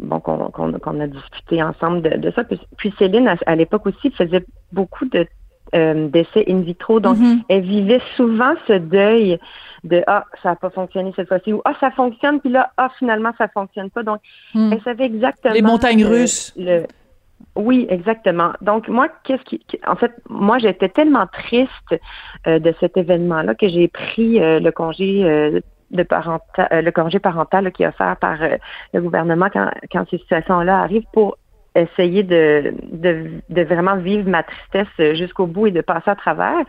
bon 0.00 0.20
qu'on 0.20 1.00
a 1.00 1.06
discuté 1.06 1.62
ensemble 1.62 2.02
de, 2.02 2.16
de 2.16 2.30
ça. 2.32 2.42
Puis, 2.76 2.94
Céline, 2.98 3.28
à, 3.28 3.36
à 3.46 3.54
l'époque 3.54 3.86
aussi, 3.86 4.10
faisait 4.10 4.44
beaucoup 4.72 5.04
de 5.06 5.26
euh, 5.74 6.08
d'essais 6.08 6.44
in 6.48 6.60
vitro. 6.60 6.98
Donc, 6.98 7.18
mm-hmm. 7.18 7.42
elle 7.48 7.62
vivait 7.62 8.00
souvent 8.16 8.54
ce 8.66 8.72
deuil 8.72 9.38
de 9.84 10.02
ah 10.06 10.24
ça 10.42 10.50
n'a 10.50 10.56
pas 10.56 10.70
fonctionné 10.70 11.12
cette 11.14 11.28
fois-ci 11.28 11.52
ou 11.52 11.62
ah 11.64 11.74
ça 11.80 11.90
fonctionne 11.90 12.38
puis 12.40 12.50
là 12.50 12.70
ah 12.76 12.90
finalement 12.98 13.30
ça 13.38 13.46
fonctionne 13.48 13.88
pas. 13.88 14.02
Donc, 14.02 14.20
mm. 14.54 14.72
elle 14.72 14.82
savait 14.82 15.04
exactement 15.04 15.54
les 15.54 15.62
montagnes 15.62 16.04
russes. 16.04 16.52
Le, 16.56 16.86
oui, 17.54 17.86
exactement. 17.88 18.52
Donc 18.60 18.88
moi, 18.88 19.08
qu'est-ce 19.24 19.42
qui, 19.44 19.60
en 19.86 19.96
fait, 19.96 20.12
moi 20.28 20.58
j'étais 20.58 20.88
tellement 20.88 21.26
triste 21.26 22.00
euh, 22.46 22.58
de 22.58 22.74
cet 22.80 22.96
événement-là 22.96 23.54
que 23.54 23.68
j'ai 23.68 23.88
pris 23.88 24.40
euh, 24.40 24.60
le 24.60 24.72
congé 24.72 25.62
parental, 26.04 26.68
le 26.70 26.90
congé 26.90 27.18
parental 27.18 27.70
qui 27.72 27.82
est 27.82 27.88
offert 27.88 28.16
par 28.16 28.38
le 28.92 29.00
gouvernement 29.00 29.48
quand, 29.52 29.70
quand 29.90 30.08
ces 30.10 30.18
situations-là 30.18 30.80
arrivent 30.80 31.06
pour 31.12 31.36
essayer 31.74 32.22
de, 32.22 32.74
de, 32.90 33.40
de, 33.48 33.62
vraiment 33.62 33.96
vivre 33.96 34.28
ma 34.28 34.42
tristesse 34.42 35.16
jusqu'au 35.16 35.46
bout 35.46 35.68
et 35.68 35.70
de 35.70 35.80
passer 35.80 36.10
à 36.10 36.16
travers. 36.16 36.64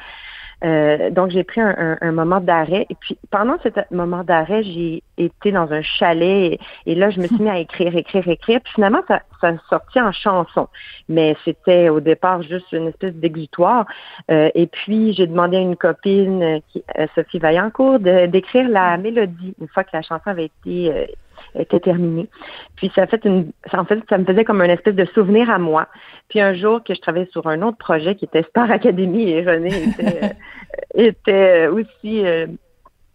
Euh, 0.64 1.10
donc, 1.10 1.32
j'ai 1.32 1.44
pris 1.44 1.62
un, 1.62 1.98
un, 2.00 2.12
moment 2.12 2.40
d'arrêt. 2.40 2.86
Et 2.90 2.96
puis, 2.96 3.18
pendant 3.32 3.58
ce 3.64 3.70
moment 3.94 4.24
d'arrêt, 4.24 4.64
j'ai 4.64 5.04
été 5.18 5.52
dans 5.52 5.72
un 5.72 5.82
chalet 5.82 6.60
et, 6.86 6.96
là, 6.96 7.10
je 7.10 7.20
me 7.20 7.28
suis 7.28 7.40
mis 7.42 7.50
à 7.50 7.60
écrire, 7.60 7.96
écrire, 7.96 8.28
écrire. 8.28 8.60
Puis 8.62 8.74
finalement, 8.74 9.02
ça, 9.08 9.22
ça 9.40 9.54
sortit 9.70 10.00
en 10.00 10.12
chanson. 10.12 10.68
Mais 11.10 11.36
c'était 11.44 11.90
au 11.90 12.00
départ 12.00 12.44
juste 12.44 12.72
une 12.72 12.88
espèce 12.88 13.14
d'exutoire. 13.16 13.86
Euh, 14.30 14.50
et 14.54 14.68
puis, 14.68 15.14
j'ai 15.14 15.28
demandé 15.28 15.58
à 15.58 15.62
une 15.62 15.78
copine, 15.78 16.62
qui, 16.70 16.84
euh, 17.00 17.08
Sophie 17.16 17.40
Vaillancourt, 17.40 18.00
d'écrire 18.00 18.70
la 18.70 18.98
mélodie 18.98 19.56
une 19.60 19.68
fois 19.68 19.84
que 19.84 19.92
la 19.94 20.02
chanson 20.02 20.30
avait 20.30 20.46
été 20.46 20.92
euh, 20.92 21.06
était 21.56 21.80
terminée. 21.80 22.28
Puis 22.76 22.92
ça 22.96 23.04
a 23.04 23.08
fait 23.08 23.24
une, 23.26 23.52
en 23.74 23.86
fait, 23.86 24.00
ça 24.10 24.18
me 24.18 24.26
faisait 24.26 24.46
comme 24.46 24.62
un 24.62 24.70
espèce 24.70 24.96
de 24.96 25.06
souvenir 25.06 25.50
à 25.50 25.60
moi. 25.60 25.88
Puis 26.30 26.40
un 26.40 26.54
jour 26.54 26.84
que 26.84 26.94
je 26.94 27.02
travaillais 27.02 27.30
sur 27.32 27.48
un 27.48 27.62
autre 27.62 27.78
projet 27.78 28.16
qui 28.16 28.26
était 28.26 28.44
Star 28.44 28.70
Academy 28.72 29.30
et 29.30 29.42
René 29.42 29.84
était, 29.84 30.24
euh, 30.24 30.30
était 30.96 31.68
aussi 31.68 32.26
euh, 32.26 32.48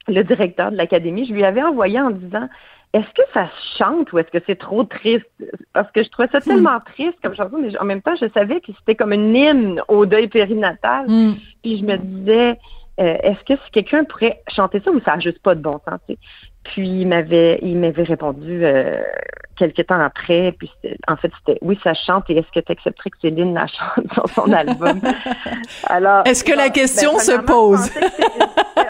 le 0.08 0.22
directeur 0.22 0.70
de 0.70 0.76
l'académie, 0.76 1.26
je 1.26 1.32
lui 1.32 1.44
avais 1.44 1.62
envoyé 1.62 2.00
en 2.00 2.10
disant 2.10 2.48
est-ce 2.92 3.08
que 3.14 3.22
ça 3.34 3.50
chante 3.76 4.12
ou 4.12 4.18
est-ce 4.18 4.30
que 4.30 4.42
c'est 4.46 4.58
trop 4.58 4.84
triste? 4.84 5.26
Parce 5.72 5.90
que 5.92 6.02
je 6.02 6.08
trouvais 6.08 6.28
ça 6.28 6.38
hmm. 6.38 6.42
tellement 6.42 6.80
triste 6.80 7.18
comme 7.22 7.34
chanson, 7.34 7.58
mais 7.60 7.76
en 7.78 7.84
même 7.84 8.00
temps, 8.00 8.16
je 8.16 8.26
savais 8.32 8.60
que 8.60 8.72
c'était 8.78 8.94
comme 8.94 9.12
une 9.12 9.34
hymne 9.36 9.82
au 9.88 10.06
deuil 10.06 10.28
périnatal. 10.28 11.06
Hmm. 11.06 11.34
Puis 11.62 11.78
je 11.78 11.84
me 11.84 11.96
disais, 11.96 12.58
euh, 13.00 13.16
est-ce 13.22 13.44
que 13.44 13.60
si 13.64 13.70
quelqu'un 13.72 14.04
pourrait 14.04 14.40
chanter 14.48 14.80
ça 14.80 14.90
ou 14.90 15.00
ça 15.00 15.14
n'a 15.14 15.20
juste 15.20 15.40
pas 15.40 15.54
de 15.54 15.60
bon 15.60 15.78
sens? 15.86 16.00
Puis 16.72 16.88
il 16.88 17.08
m'avait 17.08 17.58
il 17.62 17.76
m'avait 17.78 18.02
répondu 18.02 18.64
euh, 18.64 19.02
quelques 19.56 19.86
temps 19.86 20.00
après. 20.00 20.52
Puis 20.58 20.70
en 21.08 21.16
fait, 21.16 21.30
c'était 21.38 21.58
oui, 21.62 21.78
ça 21.82 21.94
chante 21.94 22.24
et 22.28 22.36
est-ce 22.36 22.50
que 22.52 22.64
tu 22.64 22.72
accepterais 22.72 23.10
que 23.10 23.18
Céline 23.20 23.54
la 23.54 23.66
chante 23.66 24.12
sur 24.12 24.28
son 24.28 24.52
album? 24.52 25.00
Alors 25.86 26.26
Est-ce 26.26 26.44
que 26.44 26.52
la 26.52 26.70
question 26.70 27.12
ben, 27.14 27.18
se 27.18 27.40
pose? 27.40 27.90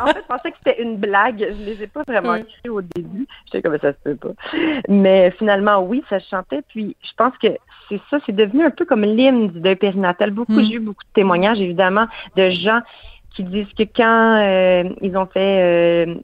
en 0.00 0.06
fait, 0.06 0.18
je 0.20 0.26
pensais 0.26 0.50
que 0.50 0.56
c'était 0.64 0.82
une 0.82 0.96
blague. 0.96 1.38
Je 1.38 1.62
ne 1.62 1.66
les 1.66 1.82
ai 1.82 1.86
pas 1.86 2.02
vraiment 2.06 2.34
écrits 2.34 2.68
au 2.68 2.82
début. 2.82 3.26
J'étais 3.46 3.62
comme 3.62 3.78
ça 3.78 3.92
se 3.92 3.98
peut 4.04 4.16
pas. 4.16 4.32
Mais 4.88 5.30
finalement, 5.38 5.80
oui, 5.80 6.02
ça 6.08 6.18
chantait. 6.18 6.62
Puis 6.68 6.96
je 7.02 7.12
pense 7.16 7.36
que 7.38 7.48
c'est 7.88 8.00
ça, 8.10 8.18
c'est 8.26 8.34
devenu 8.34 8.64
un 8.64 8.70
peu 8.70 8.84
comme 8.84 9.02
l'hymne 9.02 9.48
du 9.48 9.60
deuil 9.60 9.76
périnatal. 9.76 10.30
Beaucoup, 10.30 10.52
hmm. 10.52 10.64
j'ai 10.64 10.74
eu 10.74 10.80
beaucoup 10.80 11.04
de 11.04 11.12
témoignages, 11.14 11.60
évidemment, 11.60 12.06
de 12.36 12.50
gens 12.50 12.80
qui 13.34 13.44
disent 13.44 13.72
que 13.78 13.84
quand 13.84 14.40
euh, 14.40 14.84
ils 15.02 15.16
ont 15.16 15.26
fait 15.26 16.06
euh, 16.06 16.14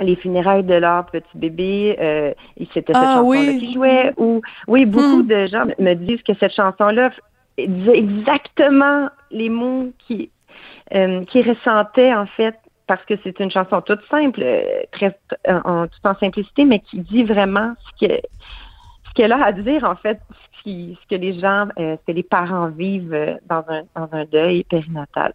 les 0.00 0.16
funérailles 0.16 0.64
de 0.64 0.74
leur 0.74 1.06
petit 1.06 1.26
bébé, 1.34 1.96
euh, 2.00 2.32
c'était 2.58 2.92
cette 2.92 2.96
ah, 2.96 3.16
chanson-là 3.16 3.52
qui 3.54 3.72
jouait. 3.72 4.12
Ou 4.16 4.42
oui, 4.68 4.84
beaucoup 4.84 5.22
hmm. 5.22 5.26
de 5.26 5.46
gens 5.46 5.64
me 5.78 5.94
disent 5.94 6.22
que 6.22 6.34
cette 6.38 6.52
chanson-là 6.52 7.10
disait 7.58 7.98
exactement 7.98 9.08
les 9.30 9.48
mots 9.48 9.92
qui 10.06 10.30
euh, 10.94 11.24
qui 11.24 11.42
ressentaient 11.42 12.14
en 12.14 12.26
fait 12.26 12.54
parce 12.86 13.04
que 13.06 13.14
c'est 13.24 13.40
une 13.40 13.50
chanson 13.50 13.80
toute 13.80 14.04
simple, 14.08 14.44
très 14.92 15.18
en 15.48 15.88
toute 15.88 16.06
en 16.06 16.14
simplicité, 16.16 16.64
mais 16.64 16.78
qui 16.80 17.00
dit 17.00 17.24
vraiment 17.24 17.74
ce 17.78 18.06
que 18.06 18.12
ce 18.12 19.12
qu'elle 19.14 19.32
a 19.32 19.44
à 19.44 19.52
dire 19.52 19.84
en 19.84 19.96
fait, 19.96 20.20
ce 20.66 21.14
que 21.14 21.20
les 21.20 21.38
gens, 21.38 21.68
euh, 21.78 21.96
ce 21.96 22.12
que 22.12 22.16
les 22.16 22.22
parents 22.22 22.68
vivent 22.68 23.14
euh, 23.14 23.34
dans 23.48 23.64
un, 23.68 23.82
dans 23.94 24.08
un 24.12 24.24
deuil 24.24 24.64
périnatal. 24.64 25.32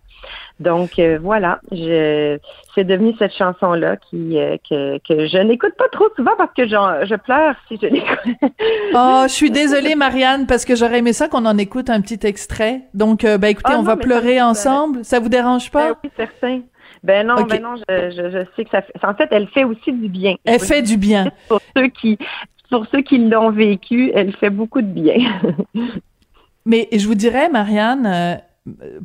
Donc 0.59 0.99
euh, 0.99 1.19
voilà, 1.21 1.59
je, 1.71 2.37
c'est 2.75 2.83
devenu 2.83 3.13
cette 3.17 3.33
chanson-là 3.33 3.97
qui 3.97 4.37
que, 4.69 4.97
que 4.99 5.27
je 5.27 5.37
n'écoute 5.37 5.73
pas 5.77 5.87
trop 5.91 6.07
souvent 6.15 6.33
parce 6.37 6.53
que 6.53 6.67
je 6.67 7.15
pleure 7.15 7.55
si 7.67 7.79
je 7.81 7.87
l'écoute. 7.87 8.19
oh, 8.93 9.23
je 9.23 9.33
suis 9.33 9.51
désolée 9.51 9.95
Marianne 9.95 10.47
parce 10.47 10.65
que 10.65 10.75
j'aurais 10.75 10.99
aimé 10.99 11.13
ça 11.13 11.27
qu'on 11.27 11.45
en 11.45 11.57
écoute 11.57 11.89
un 11.89 12.01
petit 12.01 12.25
extrait. 12.27 12.81
Donc 12.93 13.23
ben 13.23 13.45
écoutez, 13.45 13.73
ah 13.73 13.79
on 13.79 13.83
va 13.83 13.97
pleurer 13.97 14.41
ensemble. 14.41 15.03
Ça 15.05 15.19
vous 15.19 15.29
dérange 15.29 15.71
pas? 15.71 15.89
Ben 15.89 15.95
Oui, 16.03 16.09
certain. 16.17 16.61
Ben 17.03 17.25
non, 17.25 17.41
ben 17.45 17.61
non, 17.63 17.75
je, 17.77 18.11
je, 18.11 18.29
je, 18.29 18.45
sais 18.55 18.63
que 18.63 18.69
ça 18.69 18.83
fait. 18.83 18.93
En 19.03 19.15
fait, 19.15 19.27
elle 19.31 19.47
fait 19.47 19.63
aussi 19.63 19.91
du 19.91 20.07
bien. 20.07 20.35
Elle 20.45 20.59
fait 20.59 20.83
du 20.83 20.97
bien. 20.97 21.31
Pour 21.47 21.59
ceux 21.75 21.87
qui 21.87 22.19
pour 22.71 22.87
ceux 22.91 23.01
qui 23.01 23.17
l'ont 23.17 23.51
vécu, 23.51 24.11
elle 24.15 24.33
fait 24.37 24.49
beaucoup 24.49 24.81
de 24.81 24.87
bien. 24.87 25.41
Mais 26.65 26.87
je 26.91 27.05
vous 27.05 27.15
dirais, 27.15 27.49
Marianne, 27.49 28.05
euh, 28.05 28.35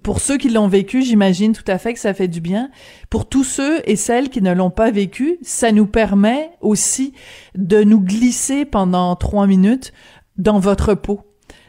pour 0.02 0.20
ceux 0.20 0.36
qui 0.38 0.50
l'ont 0.50 0.68
vécu, 0.68 1.02
j'imagine 1.02 1.52
tout 1.52 1.64
à 1.66 1.78
fait 1.78 1.92
que 1.92 1.98
ça 1.98 2.14
fait 2.14 2.28
du 2.28 2.40
bien. 2.40 2.70
Pour 3.10 3.28
tous 3.28 3.44
ceux 3.44 3.80
et 3.88 3.96
celles 3.96 4.30
qui 4.30 4.40
ne 4.40 4.54
l'ont 4.54 4.70
pas 4.70 4.90
vécu, 4.90 5.38
ça 5.42 5.72
nous 5.72 5.86
permet 5.86 6.50
aussi 6.60 7.12
de 7.56 7.82
nous 7.82 8.00
glisser 8.00 8.64
pendant 8.64 9.16
trois 9.16 9.46
minutes 9.46 9.92
dans 10.36 10.58
votre 10.58 10.94
peau 10.94 11.20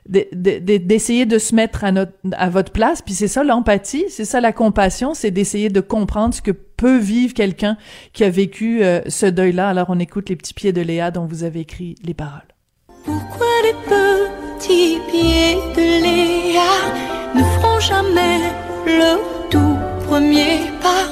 d'essayer 0.10 1.26
de, 1.26 1.38
se 1.38 1.54
mettre 1.54 1.84
à, 1.84 1.92
à 2.32 2.50
votre 2.50 2.72
place. 2.72 3.02
Puis 3.02 3.14
c'est 3.14 3.28
ça 3.28 3.44
l'empathie, 3.44 4.06
c'est 4.08 4.24
ça 4.24 4.40
la 4.40 4.54
compassion, 4.54 5.14
c'est 5.14 5.32
d'essayer 5.32 5.68
de 5.68 5.82
comprendre 5.82 6.34
ce 6.34 6.42
que 6.42 6.54
peut 6.78 6.98
vivre 6.98 7.34
quelqu'un 7.34 7.78
qui 8.14 8.24
a 8.24 8.30
vécu 8.30 8.84
euh, 8.84 9.02
ce 9.08 9.26
deuil-là. 9.26 9.70
Alors 9.70 9.88
on 9.90 10.00
écoute 10.00 10.30
les 10.30 10.36
petits 10.36 10.54
pieds 10.54 10.72
de 10.72 10.82
Léa 10.82 11.12
dont 11.12 11.26
vous 11.26 11.44
avez 11.44 11.62
écrit 11.62 11.96
les 12.04 12.14
paroles. 12.14 12.48
Pourquoi 13.04 13.48
les 13.64 13.74
petits 13.74 15.00
pieds 15.10 15.56
de 15.76 16.02
Léa 16.04 16.62
ne 17.36 17.44
feront 17.44 17.80
jamais 17.80 18.40
le 18.86 19.18
tout 19.50 19.78
premier 20.08 20.60
pas? 20.82 21.08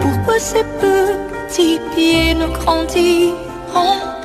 Pourquoi 0.00 0.38
ces 0.38 0.64
petits 0.80 1.78
pieds 1.94 2.34
ne 2.34 2.46
grandiront 2.46 3.34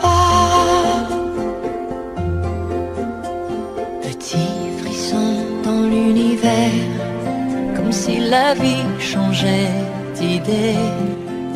pas? 0.02 1.10
L'univers, 5.90 6.72
comme 7.76 7.92
si 7.92 8.20
la 8.20 8.54
vie 8.54 8.84
changeait 9.00 9.70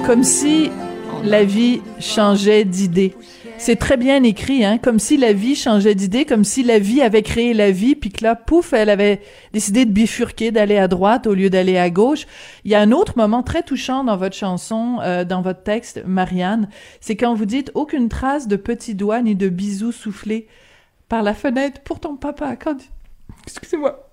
Comme 0.06 0.24
si 0.24 0.72
la 1.24 1.44
vie 1.44 1.82
changeait 2.00 2.64
d'idée. 2.64 3.14
C'est 3.58 3.76
très 3.76 3.98
bien 3.98 4.24
écrit, 4.24 4.64
hein, 4.64 4.78
comme 4.78 5.00
si 5.00 5.18
la 5.18 5.34
vie 5.34 5.56
changeait 5.56 5.96
d'idée, 5.96 6.26
comme 6.26 6.44
si 6.44 6.64
la 6.64 6.78
vie 6.80 7.02
avait 7.02 7.24
créé 7.24 7.54
la 7.54 7.72
vie, 7.72 7.96
puis 7.96 8.12
que 8.12 8.24
là, 8.24 8.36
pouf, 8.36 8.72
elle 8.72 8.90
avait 8.90 9.20
décidé 9.52 9.86
de 9.86 9.92
bifurquer, 9.92 10.52
d'aller 10.52 10.78
à 10.78 10.88
droite 10.88 11.28
au 11.28 11.34
lieu 11.34 11.50
d'aller 11.50 11.78
à 11.78 11.90
gauche. 11.90 12.28
Il 12.66 12.72
y 12.72 12.76
a 12.76 12.80
un 12.82 12.92
autre 12.92 13.14
moment 13.18 13.42
très 13.42 13.64
touchant 13.64 14.04
dans 14.04 14.16
votre 14.16 14.36
chanson, 14.36 15.00
euh, 15.02 15.26
dans 15.26 15.42
votre 15.42 15.64
texte, 15.64 16.04
Marianne, 16.06 16.70
c'est 17.02 17.16
quand 17.16 17.34
vous 17.34 17.46
dites 17.46 17.72
aucune 17.74 18.10
trace 18.10 18.48
de 18.48 18.56
petits 18.56 18.96
doigts 18.96 19.22
ni 19.22 19.36
de 19.36 19.50
bisous 19.50 19.92
soufflés 19.92 20.48
par 21.10 21.24
la 21.24 21.34
fenêtre 21.34 21.82
pour 21.82 22.00
ton 22.00 22.16
papa. 22.16 22.56
Quand... 22.56 22.78
Excusez-moi. 23.46 24.07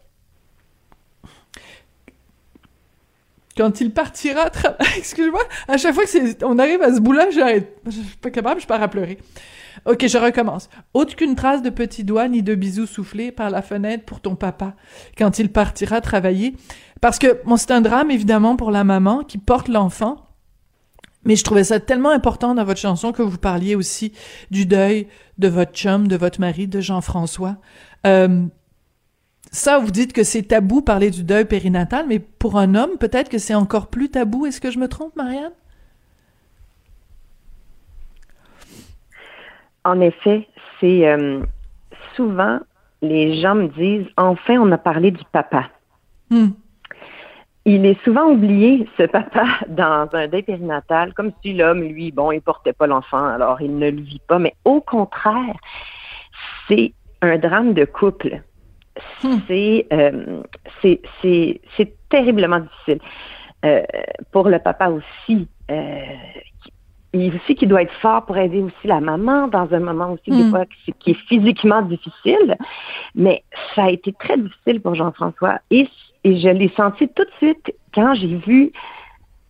Quand 3.57 3.81
il 3.81 3.93
partira 3.93 4.51
Excuse-moi, 4.97 5.43
à 5.69 5.77
chaque 5.77 5.95
fois 5.95 6.05
que 6.05 6.11
c'est... 6.11 6.43
on 6.45 6.59
arrive 6.59 6.83
à 6.83 6.95
ce 6.95 7.01
bout-là, 7.01 7.31
j'arrête. 7.31 7.77
Je 7.87 7.93
suis 7.93 8.17
pas 8.21 8.31
capable, 8.31 8.61
je 8.61 8.67
pars 8.67 8.83
à 8.83 8.89
pleurer. 8.89 9.19
Ok, 9.87 10.07
je 10.07 10.19
recommence. 10.19 10.71
Aucune 10.95 11.35
trace 11.35 11.63
de 11.63 11.71
petits 11.71 12.05
doigts 12.05 12.29
ni 12.29 12.43
de 12.43 12.55
bisous 12.55 12.87
soufflés 12.87 13.33
par 13.33 13.51
la 13.51 13.63
fenêtre 13.63 14.05
pour 14.05 14.21
ton 14.21 14.35
papa 14.35 14.75
quand 15.19 15.39
il 15.39 15.51
partira 15.51 16.01
travailler. 16.01 16.55
Parce 17.01 17.19
que, 17.19 17.41
c'est 17.57 17.71
un 17.71 17.81
drame, 17.81 18.11
évidemment, 18.11 18.57
pour 18.57 18.71
la 18.71 18.85
maman 18.85 19.25
qui 19.25 19.39
porte 19.39 19.69
l'enfant. 19.69 20.25
Mais 21.25 21.37
je 21.37 21.45
trouvais 21.45 21.65
ça 21.65 21.81
tellement 21.81 22.11
important 22.11 22.55
dans 22.55 22.65
votre 22.65 22.81
chanson 22.81 23.13
que 23.13 23.23
vous 23.23 23.39
parliez 23.39 23.75
aussi 23.75 24.13
du 24.51 24.67
deuil 24.67 25.09
de 25.39 25.49
votre 25.49 25.73
chum, 25.73 26.07
de 26.07 26.17
votre 26.17 26.41
mari, 26.41 26.69
de 26.69 26.81
Jean-François. 26.81 27.57
Euh, 28.07 28.47
ça, 29.55 29.79
vous 29.79 29.93
dites 29.93 30.13
que 30.13 30.25
c'est 30.25 30.43
tabou 30.43 30.83
parler 30.83 31.11
du 31.11 31.23
deuil 31.23 31.45
périnatal, 31.45 32.07
mais 32.09 32.19
pour 32.19 32.59
un 32.59 32.75
homme, 32.75 32.99
peut-être 32.99 33.29
que 33.29 33.39
c'est 33.39 33.55
encore 33.55 33.87
plus 33.87 34.11
tabou. 34.11 34.47
Est-ce 34.47 34.61
que 34.61 34.73
je 34.73 34.81
me 34.81 34.89
trompe, 34.89 35.15
Marianne? 35.15 35.53
En 39.85 40.01
effet, 40.01 40.49
c'est 40.81 41.07
euh, 41.07 41.41
souvent 42.17 42.59
les 43.01 43.41
gens 43.41 43.55
me 43.55 43.69
disent 43.69 44.07
enfin 44.17 44.59
on 44.59 44.73
a 44.73 44.79
parlé 44.79 45.13
du 45.13 45.23
papa. 45.31 45.69
Hmm. 46.31 46.49
Il 47.65 47.87
est 47.87 48.03
souvent 48.03 48.31
oublié, 48.31 48.89
ce 48.99 49.05
papa, 49.05 49.45
dans 49.69 50.09
un 50.13 50.27
deuil 50.27 50.43
périnatal, 50.43 51.15
comme 51.15 51.31
si 51.43 51.53
l'homme, 51.55 51.81
lui, 51.81 52.11
bon, 52.11 52.33
il 52.33 52.43
portait 52.43 52.73
pas 52.73 52.89
l'enfant, 52.89 53.25
alors 53.25 53.61
il 53.61 53.79
ne 53.79 53.91
le 53.91 54.01
vit 54.01 54.21
pas. 54.27 54.41
Mais 54.41 54.57
au 54.65 54.81
contraire, 54.81 55.55
c'est 56.67 56.93
un 57.23 57.39
drame 57.39 57.73
de 57.73 57.85
couple. 57.85 58.43
Hmm. 59.23 59.39
Euh, 59.51 60.43
c'est 60.83 61.01
c'est 61.23 61.97
terriblement 62.09 62.61
difficile. 62.61 63.01
Euh, 63.65 63.83
pour 64.31 64.49
le 64.49 64.59
papa 64.59 64.91
aussi, 64.91 65.49
euh, 65.71 66.03
il 67.15 67.35
aussi 67.37 67.55
qui 67.55 67.67
doit 67.67 67.83
être 67.83 67.95
fort 68.01 68.27
pour 68.27 68.37
aider 68.37 68.61
aussi 68.61 68.87
la 68.87 69.01
maman 69.01 69.49
dans 69.49 69.73
un 69.73 69.81
moment 69.81 70.13
aussi 70.13 70.31
des 70.31 70.45
hmm. 70.45 70.51
fois 70.51 70.65
qui 71.01 71.11
est 71.11 71.27
physiquement 71.29 71.83
difficile. 71.83 72.57
Mais 73.15 73.43
ça 73.75 73.85
a 73.85 73.91
été 73.91 74.13
très 74.13 74.37
difficile 74.37 74.81
pour 74.81 74.95
Jean-François 74.95 75.61
et, 75.71 75.89
et 76.25 76.39
je 76.39 76.49
l'ai 76.49 76.71
senti 76.77 77.09
tout 77.09 77.25
de 77.25 77.31
suite 77.39 77.75
quand 77.95 78.15
j'ai 78.15 78.37
vu 78.37 78.73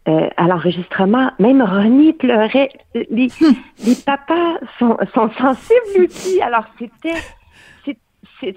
euh, 0.07 0.29
à 0.37 0.47
l'enregistrement, 0.47 1.31
même 1.39 1.63
Ronnie 1.63 2.13
pleurait. 2.13 2.69
Les, 2.95 3.29
hmm. 3.29 3.55
les 3.87 3.95
papas 4.05 4.59
sont, 4.79 4.97
sont 5.15 5.31
sensibles 5.39 6.05
aussi. 6.07 6.41
Alors 6.43 6.65
c'était 6.79 7.19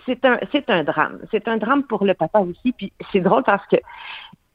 c'est 0.06 0.24
un, 0.26 0.40
un 0.68 0.84
drame. 0.84 1.20
C'est 1.32 1.48
un 1.48 1.58
drame 1.58 1.84
pour 1.84 2.06
le 2.06 2.14
papa 2.14 2.40
aussi. 2.40 2.74
Puis 2.74 2.92
c'est 3.12 3.20
drôle 3.20 3.44
parce 3.44 3.66
que 3.68 3.78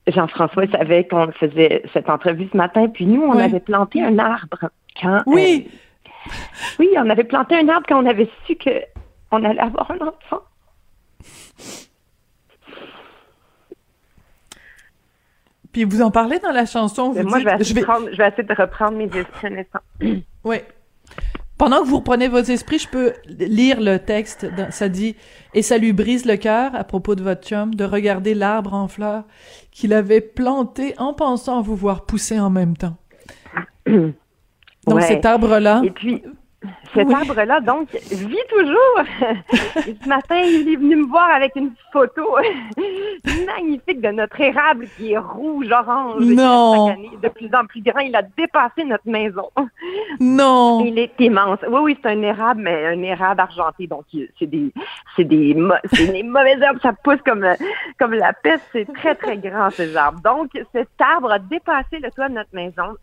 Jean-François 0.06 0.66
savait 0.68 1.06
qu'on 1.06 1.30
faisait 1.32 1.82
cette 1.92 2.08
entrevue 2.08 2.48
ce 2.50 2.56
matin, 2.56 2.88
puis 2.88 3.06
nous, 3.06 3.22
on 3.22 3.38
avait 3.38 3.60
planté 3.60 4.02
un 4.02 4.18
arbre 4.18 4.70
quand. 5.00 5.22
Oui! 5.26 5.68
Euh, 5.68 6.30
oui, 6.78 6.88
on 6.96 7.08
avait 7.10 7.24
planté 7.24 7.56
un 7.56 7.68
arbre 7.68 7.86
quand 7.88 8.02
on 8.02 8.06
avait 8.06 8.28
su 8.46 8.56
qu'on 8.56 9.44
allait 9.44 9.60
avoir 9.60 9.90
un 9.90 10.06
enfant. 10.06 10.42
Puis 15.72 15.84
vous 15.84 16.02
en 16.02 16.10
parlez 16.10 16.38
dans 16.38 16.52
la 16.52 16.66
chanson. 16.66 17.12
Vous 17.12 17.22
moi, 17.22 17.38
je, 17.38 17.44
vais 17.44 18.28
essayer 18.28 18.42
de 18.42 18.54
reprendre 18.54 18.96
mes 18.98 19.06
esprits 19.06 19.66
Oui. 20.44 20.58
Pendant 21.62 21.84
que 21.84 21.86
vous 21.86 21.98
reprenez 21.98 22.26
votre 22.26 22.50
esprit, 22.50 22.80
je 22.80 22.88
peux 22.88 23.12
lire 23.28 23.80
le 23.80 23.98
texte. 23.98 24.48
Ça 24.70 24.88
dit 24.88 25.14
«Et 25.54 25.62
ça 25.62 25.78
lui 25.78 25.92
brise 25.92 26.24
le 26.24 26.34
cœur, 26.34 26.74
à 26.74 26.82
propos 26.82 27.14
de 27.14 27.22
votre 27.22 27.46
chum, 27.46 27.72
de 27.76 27.84
regarder 27.84 28.34
l'arbre 28.34 28.74
en 28.74 28.88
fleurs 28.88 29.22
qu'il 29.70 29.92
avait 29.92 30.20
planté 30.20 30.92
en 30.98 31.14
pensant 31.14 31.62
vous 31.62 31.76
voir 31.76 32.04
pousser 32.04 32.40
en 32.40 32.50
même 32.50 32.76
temps.» 32.76 32.96
Donc 33.86 35.02
cet 35.02 35.24
arbre-là... 35.24 35.82
Et 35.84 35.92
puis, 35.92 36.24
cet 36.94 37.10
arbre-là, 37.10 37.60
donc, 37.60 37.88
vit 37.92 38.36
toujours. 38.48 39.04
ce 39.50 40.08
matin, 40.08 40.36
il 40.36 40.72
est 40.72 40.76
venu 40.76 40.96
me 40.96 41.06
voir 41.06 41.30
avec 41.30 41.56
une 41.56 41.72
photo 41.92 42.22
magnifique 43.46 44.00
de 44.00 44.08
notre 44.08 44.40
érable 44.40 44.86
qui 44.96 45.12
est 45.12 45.18
rouge, 45.18 45.70
orange. 45.70 46.22
Non. 46.24 46.88
de 46.94 47.28
plus 47.28 47.50
en 47.54 47.64
plus 47.66 47.82
grand. 47.82 48.00
Il 48.00 48.14
a 48.14 48.22
dépassé 48.22 48.84
notre 48.84 49.08
maison. 49.08 49.48
Non. 50.20 50.80
Il 50.84 50.98
est 50.98 51.18
immense. 51.18 51.60
Oui, 51.68 51.80
oui, 51.82 51.98
c'est 52.02 52.10
un 52.10 52.22
érable, 52.22 52.62
mais 52.62 52.86
un 52.86 53.02
érable 53.02 53.40
argenté. 53.40 53.86
Donc, 53.86 54.04
c'est 54.38 54.46
des, 54.46 54.72
c'est 55.16 55.24
des, 55.24 55.56
c'est 55.92 56.06
des 56.06 56.22
mauvaises 56.22 56.60
herbes. 56.60 56.78
Ça 56.82 56.92
pousse 56.92 57.20
comme, 57.24 57.46
comme 57.98 58.14
la 58.14 58.32
peste. 58.32 58.64
C'est 58.72 58.92
très, 58.92 59.14
très 59.14 59.38
grand, 59.38 59.70
ces 59.70 59.96
arbres. 59.96 60.20
Donc, 60.22 60.50
cet 60.72 60.88
arbre 61.00 61.32
a 61.32 61.38
dépassé 61.38 61.98
le 62.00 62.10
toit 62.10 62.28
de 62.28 62.34
notre 62.34 62.54
maison 62.54 62.96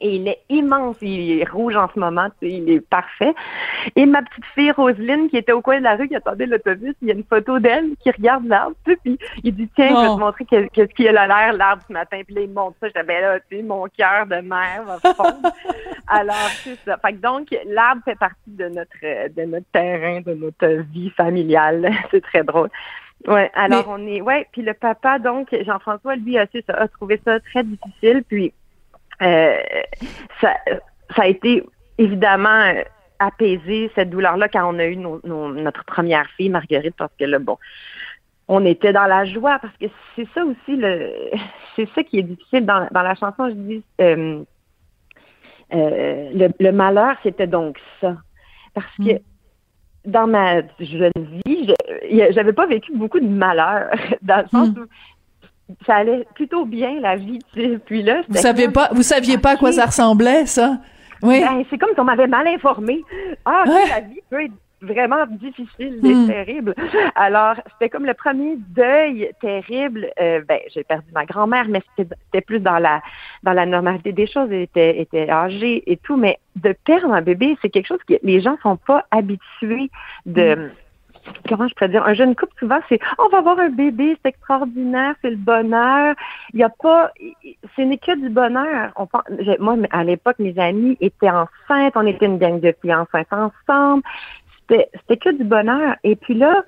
et 0.00 0.16
il 0.16 0.28
est 0.28 0.40
immense. 0.48 0.96
Il 1.02 1.40
est 1.40 1.48
rouge 1.48 1.76
en 1.76 1.88
ce 1.92 1.98
moment. 1.98 2.28
Il 2.42 2.70
est 2.70 2.80
parfait. 2.80 3.34
Et 3.96 4.06
ma 4.06 4.22
petite 4.22 4.44
fille 4.54 4.70
Roselyne, 4.70 5.28
qui 5.28 5.36
était 5.36 5.52
au 5.52 5.60
coin 5.60 5.78
de 5.78 5.84
la 5.84 5.96
rue, 5.96 6.08
qui 6.08 6.16
attendait 6.16 6.46
l'autobus, 6.46 6.94
il 7.02 7.08
y 7.08 7.10
a 7.10 7.14
une 7.14 7.24
photo 7.24 7.58
d'elle 7.58 7.90
qui 8.00 8.10
regarde 8.10 8.46
l'arbre, 8.46 8.76
puis 8.84 9.18
il 9.44 9.54
dit, 9.54 9.68
tiens, 9.74 9.88
je 9.88 9.94
vais 9.94 10.06
te 10.06 10.12
oh. 10.12 10.18
montrer 10.18 10.44
qu'est-ce 10.44 10.94
qu'il 10.94 11.08
a 11.08 11.26
l'air, 11.26 11.52
l'arbre, 11.52 11.82
ce 11.86 11.92
matin. 11.92 12.20
Puis 12.24 12.34
là, 12.34 12.40
il 12.42 12.50
montre 12.50 12.76
ça. 12.80 12.88
J'avais 12.94 13.08
ben 13.08 13.22
là, 13.22 13.40
tu 13.40 13.56
sais, 13.56 13.62
mon 13.62 13.86
cœur 13.96 14.26
de 14.26 14.36
mère 14.36 14.84
va 14.84 15.14
fondre. 15.14 15.52
Alors, 16.06 16.50
c'est 16.62 16.78
ça. 16.84 16.96
Fait 16.98 17.12
que 17.12 17.18
donc, 17.18 17.54
l'arbre 17.66 18.02
fait 18.04 18.18
partie 18.18 18.36
de 18.46 18.68
notre, 18.68 19.28
de 19.34 19.42
notre 19.44 19.66
terrain, 19.72 20.20
de 20.20 20.34
notre 20.34 20.82
vie 20.92 21.10
familiale. 21.10 21.90
c'est 22.10 22.22
très 22.22 22.42
drôle. 22.42 22.70
Ouais, 23.26 23.50
alors 23.54 23.86
on 23.88 24.06
est, 24.06 24.20
ouais, 24.20 24.46
puis 24.52 24.62
le 24.62 24.74
papa, 24.74 25.18
donc, 25.18 25.48
Jean-François, 25.64 26.14
lui, 26.14 26.38
a, 26.38 26.46
ça, 26.66 26.74
a 26.74 26.86
trouvé 26.86 27.20
ça 27.24 27.40
très 27.40 27.64
difficile, 27.64 28.22
puis 28.26 28.52
ça, 29.20 30.54
ça 31.14 31.22
a 31.22 31.26
été 31.26 31.64
évidemment 31.98 32.48
euh, 32.48 32.82
apaisé 33.18 33.90
cette 33.94 34.10
douleur-là 34.10 34.48
quand 34.48 34.72
on 34.72 34.78
a 34.78 34.86
eu 34.86 34.96
notre 34.96 35.84
première 35.84 36.28
fille, 36.36 36.48
Marguerite, 36.48 36.94
parce 36.96 37.12
que 37.18 37.24
là, 37.24 37.38
bon, 37.38 37.58
on 38.46 38.64
était 38.64 38.92
dans 38.92 39.06
la 39.06 39.24
joie, 39.24 39.58
parce 39.58 39.76
que 39.76 39.86
c'est 40.14 40.28
ça 40.34 40.44
aussi, 40.44 40.76
le 40.76 41.12
c'est 41.76 41.88
ça 41.94 42.02
qui 42.02 42.18
est 42.18 42.22
difficile 42.22 42.64
dans, 42.64 42.88
dans 42.90 43.02
la 43.02 43.14
chanson. 43.14 43.48
Je 43.48 43.54
dis, 43.54 43.82
euh, 44.00 44.42
le, 45.70 46.48
le, 46.58 46.72
malheur, 46.72 47.16
c'était 47.22 47.46
donc 47.46 47.78
ça. 48.00 48.16
Parce 48.74 48.96
que 48.96 49.14
mm. 49.14 49.20
dans 50.06 50.26
ma 50.26 50.62
jeune 50.78 51.12
vie, 51.44 51.74
j'avais 52.30 52.52
pas 52.52 52.66
vécu 52.66 52.92
beaucoup 52.96 53.20
de 53.20 53.28
malheur, 53.28 53.90
dans 54.22 54.42
le 54.42 54.48
sens 54.48 54.68
mm. 54.68 54.80
où 54.80 54.86
ça 55.86 55.96
allait 55.96 56.26
plutôt 56.34 56.64
bien 56.64 57.00
la 57.00 57.16
vie. 57.16 57.38
Puis 57.86 58.02
là, 58.02 58.22
vous 58.28 58.36
saviez 58.36 58.68
pas, 58.68 58.88
vous 58.92 59.02
saviez 59.02 59.38
pas 59.38 59.50
à 59.50 59.56
quoi 59.56 59.72
ça 59.72 59.86
ressemblait, 59.86 60.46
ça? 60.46 60.78
Oui. 61.22 61.40
Ben, 61.40 61.64
c'est 61.68 61.78
comme 61.78 61.90
si 61.94 62.00
on 62.00 62.04
m'avait 62.04 62.26
mal 62.26 62.46
informé. 62.46 63.02
Ah, 63.44 63.64
la 63.66 64.00
vie 64.00 64.20
peut 64.30 64.44
être 64.44 64.52
vraiment 64.80 65.26
difficile 65.26 65.98
et 66.04 66.14
hmm. 66.14 66.26
terrible. 66.28 66.74
Alors, 67.16 67.56
c'était 67.72 67.88
comme 67.88 68.06
le 68.06 68.14
premier 68.14 68.56
deuil 68.56 69.30
terrible. 69.40 70.08
Euh, 70.20 70.42
ben, 70.48 70.60
j'ai 70.72 70.84
perdu 70.84 71.08
ma 71.12 71.24
grand-mère, 71.24 71.66
mais 71.68 71.82
c'était 71.96 72.40
plus 72.40 72.60
dans 72.60 72.78
la 72.78 73.02
dans 73.42 73.52
la 73.52 73.66
normalité 73.66 74.12
des 74.12 74.26
choses. 74.26 74.48
Elle 74.50 74.62
était, 74.62 75.00
était 75.00 75.28
âgée 75.28 75.82
et 75.90 75.96
tout, 75.96 76.16
mais 76.16 76.38
de 76.56 76.74
perdre 76.84 77.12
un 77.12 77.22
bébé, 77.22 77.56
c'est 77.60 77.70
quelque 77.70 77.88
chose 77.88 78.02
que 78.08 78.14
les 78.22 78.40
gens 78.40 78.56
sont 78.62 78.76
pas 78.76 79.04
habitués 79.10 79.90
de. 80.26 80.54
Hmm 80.54 80.70
comment 81.48 81.68
je 81.68 81.74
pourrais 81.74 81.88
dire, 81.88 82.04
un 82.06 82.14
jeune 82.14 82.34
couple, 82.34 82.52
souvent, 82.58 82.80
c'est 82.88 83.00
on 83.18 83.28
va 83.28 83.38
avoir 83.38 83.58
un 83.58 83.70
bébé, 83.70 84.16
c'est 84.22 84.30
extraordinaire, 84.30 85.14
c'est 85.22 85.30
le 85.30 85.36
bonheur. 85.36 86.14
Il 86.52 86.58
n'y 86.58 86.64
a 86.64 86.70
pas, 86.70 87.10
ce 87.76 87.82
n'est 87.82 87.98
que 87.98 88.18
du 88.18 88.28
bonheur. 88.28 88.92
On, 88.96 89.08
moi, 89.58 89.76
à 89.90 90.04
l'époque, 90.04 90.36
mes 90.38 90.58
amis 90.58 90.96
étaient 91.00 91.30
enceintes, 91.30 91.94
on 91.94 92.06
était 92.06 92.26
une 92.26 92.38
gang 92.38 92.60
de 92.60 92.74
filles 92.80 92.94
enceintes 92.94 93.32
ensemble. 93.32 94.02
C'était 94.68 95.16
que 95.16 95.30
du 95.30 95.44
bonheur. 95.44 95.96
Et 96.04 96.16
puis 96.16 96.34
là, 96.34 96.62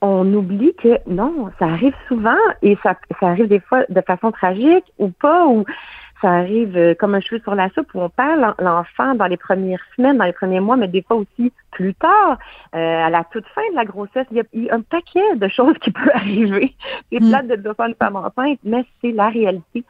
on 0.00 0.30
oublie 0.34 0.74
que 0.74 0.98
non, 1.06 1.50
ça 1.58 1.66
arrive 1.66 1.94
souvent 2.08 2.36
et 2.60 2.76
ça, 2.82 2.94
ça 3.20 3.28
arrive 3.28 3.48
des 3.48 3.60
fois 3.60 3.84
de 3.88 4.00
façon 4.02 4.32
tragique 4.32 4.84
ou 4.98 5.08
pas, 5.08 5.46
ou 5.46 5.64
ça 6.24 6.32
arrive 6.32 6.74
euh, 6.74 6.94
comme 6.98 7.14
un 7.14 7.20
cheveu 7.20 7.38
sur 7.40 7.54
la 7.54 7.68
soupe 7.74 7.92
où 7.92 8.00
on 8.00 8.08
perd 8.08 8.54
l'enfant 8.58 9.14
dans 9.14 9.26
les 9.26 9.36
premières 9.36 9.84
semaines, 9.94 10.16
dans 10.16 10.24
les 10.24 10.32
premiers 10.32 10.60
mois, 10.60 10.76
mais 10.76 10.88
des 10.88 11.02
fois 11.02 11.18
aussi 11.18 11.52
plus 11.70 11.94
tard, 11.94 12.38
euh, 12.74 13.06
à 13.06 13.10
la 13.10 13.24
toute 13.24 13.44
fin 13.54 13.60
de 13.70 13.76
la 13.76 13.84
grossesse. 13.84 14.26
Il 14.30 14.38
y, 14.38 14.70
a, 14.70 14.74
un 14.74 14.80
paquet 14.80 15.36
de 15.36 15.48
choses 15.48 15.76
qui 15.82 15.90
peuvent 15.92 16.10
arriver. 16.14 16.74
C'est 17.12 17.20
mm. 17.20 17.28
plate 17.28 17.48
de 17.48 17.56
dire 17.56 17.74
une 17.78 17.94
femme 17.96 18.16
enceinte, 18.16 18.58
mais 18.64 18.86
c'est 19.02 19.12
la 19.12 19.28
réalité. 19.28 19.84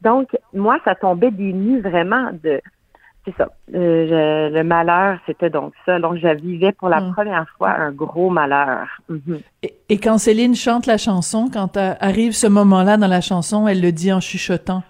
Donc, 0.00 0.34
moi, 0.54 0.78
ça 0.86 0.94
tombait 0.94 1.30
des 1.30 1.52
nues 1.52 1.82
vraiment 1.82 2.30
de... 2.42 2.62
C'est 3.26 3.36
ça. 3.36 3.48
Euh, 3.74 4.50
le 4.50 4.62
malheur, 4.64 5.18
c'était 5.26 5.50
donc 5.50 5.72
ça. 5.84 5.98
Donc, 5.98 6.16
je 6.16 6.28
vivais 6.28 6.72
pour 6.72 6.88
la 6.88 7.00
mm. 7.00 7.12
première 7.12 7.46
fois 7.58 7.70
un 7.70 7.90
gros 7.90 8.30
malheur. 8.30 8.86
Mhm. 9.10 9.40
et, 9.62 9.74
et, 9.90 9.98
quand 9.98 10.16
Céline 10.16 10.54
chante 10.54 10.86
la 10.86 10.96
chanson, 10.96 11.50
quand 11.52 11.76
arrive 11.76 12.32
ce 12.32 12.46
moment-là 12.46 12.96
dans 12.96 13.06
la 13.06 13.20
chanson, 13.20 13.68
elle 13.68 13.82
le 13.82 13.92
dit 13.92 14.12
en 14.12 14.20
chuchotant. 14.20 14.82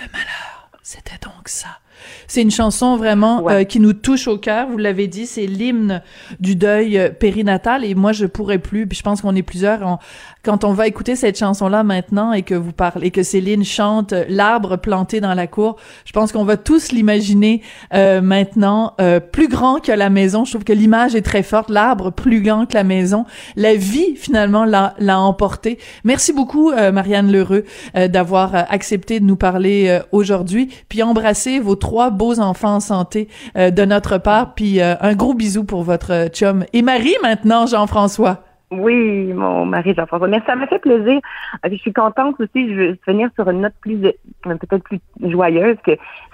Le 0.00 0.06
malheur, 0.12 0.70
c'était 0.82 1.18
donc 1.18 1.48
ça. 1.48 1.80
C'est 2.26 2.42
une 2.42 2.50
chanson 2.50 2.96
vraiment 2.96 3.48
euh, 3.48 3.64
qui 3.64 3.80
nous 3.80 3.92
touche 3.92 4.28
au 4.28 4.38
cœur. 4.38 4.68
Vous 4.68 4.78
l'avez 4.78 5.06
dit, 5.06 5.26
c'est 5.26 5.46
l'hymne 5.46 6.02
du 6.40 6.56
deuil 6.56 6.98
euh, 6.98 7.10
périnatal. 7.10 7.84
Et 7.84 7.94
moi, 7.94 8.12
je 8.12 8.26
pourrais 8.26 8.58
plus. 8.58 8.86
Puis 8.86 8.98
je 8.98 9.02
pense 9.02 9.20
qu'on 9.20 9.34
est 9.34 9.42
plusieurs 9.42 9.98
quand 10.46 10.62
on 10.62 10.72
va 10.72 10.86
écouter 10.86 11.16
cette 11.16 11.36
chanson-là 11.36 11.82
maintenant 11.82 12.32
et 12.32 12.42
que 12.42 12.54
vous 12.54 12.70
parlez, 12.70 13.08
et 13.08 13.10
que 13.10 13.24
Céline 13.24 13.64
chante 13.64 14.14
l'arbre 14.28 14.76
planté 14.76 15.20
dans 15.20 15.34
la 15.34 15.48
cour, 15.48 15.74
je 16.04 16.12
pense 16.12 16.30
qu'on 16.30 16.44
va 16.44 16.56
tous 16.56 16.92
l'imaginer 16.92 17.62
euh, 17.92 18.20
maintenant 18.20 18.94
euh, 19.00 19.18
plus 19.18 19.48
grand 19.48 19.80
que 19.80 19.90
la 19.90 20.08
maison. 20.08 20.44
Je 20.44 20.52
trouve 20.52 20.62
que 20.62 20.72
l'image 20.72 21.16
est 21.16 21.22
très 21.22 21.42
forte. 21.42 21.68
L'arbre 21.68 22.12
plus 22.12 22.42
grand 22.42 22.64
que 22.64 22.74
la 22.74 22.84
maison. 22.84 23.24
La 23.56 23.74
vie 23.74 24.14
finalement 24.14 24.64
l'a 24.64 24.94
l'a 25.00 25.18
emporté. 25.18 25.78
Merci 26.04 26.32
beaucoup 26.32 26.70
euh, 26.70 26.92
Marianne 26.92 27.32
Lheureux 27.32 27.64
d'avoir 27.94 28.54
accepté 28.54 29.18
de 29.18 29.24
nous 29.24 29.36
parler 29.36 30.00
aujourd'hui, 30.12 30.68
puis 30.88 31.02
embrasser 31.02 31.58
vos 31.58 31.74
trois 31.74 31.95
beaux 32.10 32.40
enfants 32.40 32.76
en 32.76 32.80
santé 32.80 33.28
de 33.54 33.84
notre 33.84 34.18
part, 34.18 34.54
puis 34.54 34.80
un 34.80 35.14
gros 35.14 35.34
bisou 35.34 35.64
pour 35.64 35.82
votre 35.82 36.28
chum 36.28 36.64
et 36.72 36.82
mari 36.82 37.14
maintenant 37.22 37.66
Jean-François. 37.66 38.42
Oui, 38.70 39.32
mon 39.32 39.64
mari 39.64 39.94
Jean-François. 39.94 40.28
Mais 40.28 40.42
ça 40.44 40.56
m'a 40.56 40.66
fait 40.66 40.80
plaisir. 40.80 41.20
Euh, 41.64 41.68
je 41.70 41.76
suis 41.76 41.92
contente 41.92 42.40
aussi. 42.40 42.68
Je 42.68 42.74
veux 42.74 42.98
venir 43.06 43.30
sur 43.36 43.48
une 43.48 43.60
note 43.60 43.74
plus, 43.80 43.98
peut-être 44.42 44.82
plus 44.82 45.00
joyeuse 45.22 45.76
que 45.84 45.92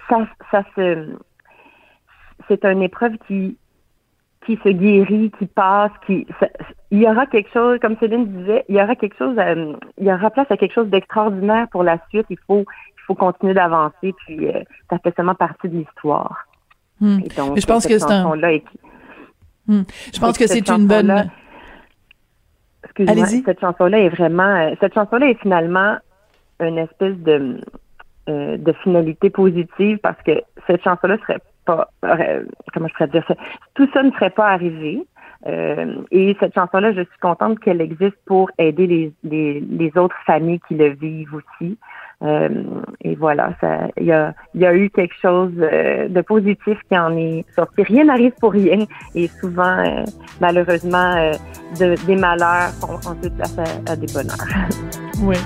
ça, 0.09 0.27
ça 0.51 0.65
c'est 2.49 2.65
une 2.65 2.83
épreuve 2.83 3.13
qui, 3.27 3.57
se 4.47 4.69
guérit, 4.69 5.31
qui 5.39 5.47
passe, 5.47 5.93
qui, 6.07 6.27
il 6.91 7.01
y 7.01 7.07
aura 7.07 7.27
quelque 7.27 7.51
chose, 7.53 7.79
comme 7.81 7.97
Céline 7.99 8.27
disait, 8.27 8.65
il 8.69 8.77
y 8.77 8.83
aura 8.83 8.97
quelque 8.97 9.17
chose, 9.17 9.37
euh, 9.39 9.75
il 9.99 10.07
y 10.07 10.13
aura 10.13 10.31
place 10.31 10.51
à 10.51 10.57
quelque 10.57 10.75
chose 10.75 10.89
d'extraordinaire 10.89 11.69
pour 11.71 11.83
la 11.83 11.99
suite. 12.09 12.27
Il 12.31 12.39
faut, 12.47 12.65
faut 13.13 13.15
continuer 13.15 13.55
d'avancer. 13.55 14.15
Puis 14.27 14.49
euh, 14.49 14.63
ça 14.91 14.99
fait 14.99 15.15
seulement 15.15 15.35
partie 15.35 15.69
de 15.69 15.79
l'histoire. 15.79 16.47
Hmm. 17.01 17.21
Donc, 17.37 17.59
je 17.59 17.67
pense 17.67 17.87
que 17.87 17.99
c'est 17.99 18.11
un. 18.11 18.25
Hmm. 19.67 19.83
Je 20.13 20.21
pense 20.21 20.39
que 20.39 20.47
c'est 20.47 20.69
une 20.69 20.87
bonne. 20.87 21.31
Excuse-moi, 22.85 23.27
cette 23.27 23.61
chanson-là 23.61 24.01
est 24.01 24.09
vraiment, 24.09 24.43
euh, 24.43 24.75
cette 24.81 24.95
chanson-là 24.95 25.29
est 25.31 25.41
finalement 25.41 25.97
une 26.61 26.79
espèce 26.79 27.17
de, 27.19 27.61
euh, 28.29 28.57
de 28.57 28.73
finalité 28.85 29.31
positive 29.31 29.99
parce 29.99 30.21
que 30.23 30.43
cette 30.67 30.83
chanson-là 30.83 31.17
serait 31.19 31.41
pas, 31.65 31.89
comment 32.75 32.89
je 32.89 32.93
pourrais 32.95 33.09
dire 33.09 33.25
ça, 33.27 33.35
tout 33.75 33.89
ça 33.95 34.03
ne 34.03 34.11
serait 34.13 34.31
pas 34.31 34.49
arrivé. 34.49 35.07
Euh, 35.47 36.03
et 36.11 36.37
cette 36.39 36.55
chanson-là, 36.55 36.93
je 36.93 37.01
suis 37.01 37.19
contente 37.21 37.59
qu'elle 37.61 37.81
existe 37.81 38.17
pour 38.27 38.51
aider 38.59 38.87
les, 38.87 39.13
les, 39.25 39.61
les, 39.61 39.99
autres 39.99 40.17
familles 40.25 40.61
qui 40.69 40.75
le 40.75 40.91
vivent 40.91 41.35
aussi. 41.35 41.79
Euh, 42.23 42.49
et 43.03 43.15
voilà, 43.17 43.53
il 43.99 44.07
y 44.07 44.13
a, 44.13 44.35
y 44.55 44.65
a 44.65 44.75
eu 44.75 44.91
quelque 44.91 45.15
chose 45.21 45.53
euh, 45.59 46.09
de 46.09 46.21
positif 46.21 46.79
qui 46.89 46.97
en 46.97 47.17
est 47.17 47.45
sorti. 47.55 47.83
Rien 47.83 48.05
n'arrive 48.05 48.33
pour 48.41 48.53
rien 48.53 48.87
et 49.15 49.29
souvent, 49.41 49.79
euh, 49.79 50.05
malheureusement, 50.41 51.33
de, 51.81 51.95
des 52.07 52.17
malheurs 52.17 52.71
font 52.81 52.95
ensuite 52.95 53.35
place 53.37 53.57
à, 53.59 53.93
à 53.93 53.97
des 53.97 54.07
bonheurs. 54.13 54.37
Oui. 55.25 55.37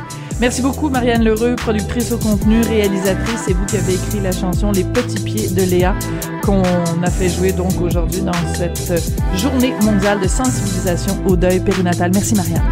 Merci 0.40 0.62
beaucoup, 0.62 0.88
Marianne 0.88 1.22
Lheureux, 1.22 1.54
productrice 1.56 2.10
au 2.10 2.16
contenu, 2.16 2.62
réalisatrice. 2.62 3.44
C'est 3.46 3.52
vous 3.52 3.66
qui 3.66 3.76
avez 3.76 3.94
écrit 3.94 4.20
la 4.20 4.32
chanson 4.32 4.72
Les 4.72 4.84
Petits 4.84 5.22
Pieds 5.22 5.54
de 5.54 5.70
Léa 5.70 5.94
qu'on 6.42 6.62
a 6.62 7.10
fait 7.10 7.28
jouer 7.28 7.52
donc 7.52 7.78
aujourd'hui 7.82 8.22
dans 8.22 8.32
cette 8.32 9.02
journée 9.34 9.74
mondiale 9.82 10.18
de 10.20 10.28
sensibilisation 10.28 11.12
au 11.26 11.36
deuil 11.36 11.60
périnatal. 11.60 12.10
Merci, 12.14 12.34
Marianne. 12.36 12.62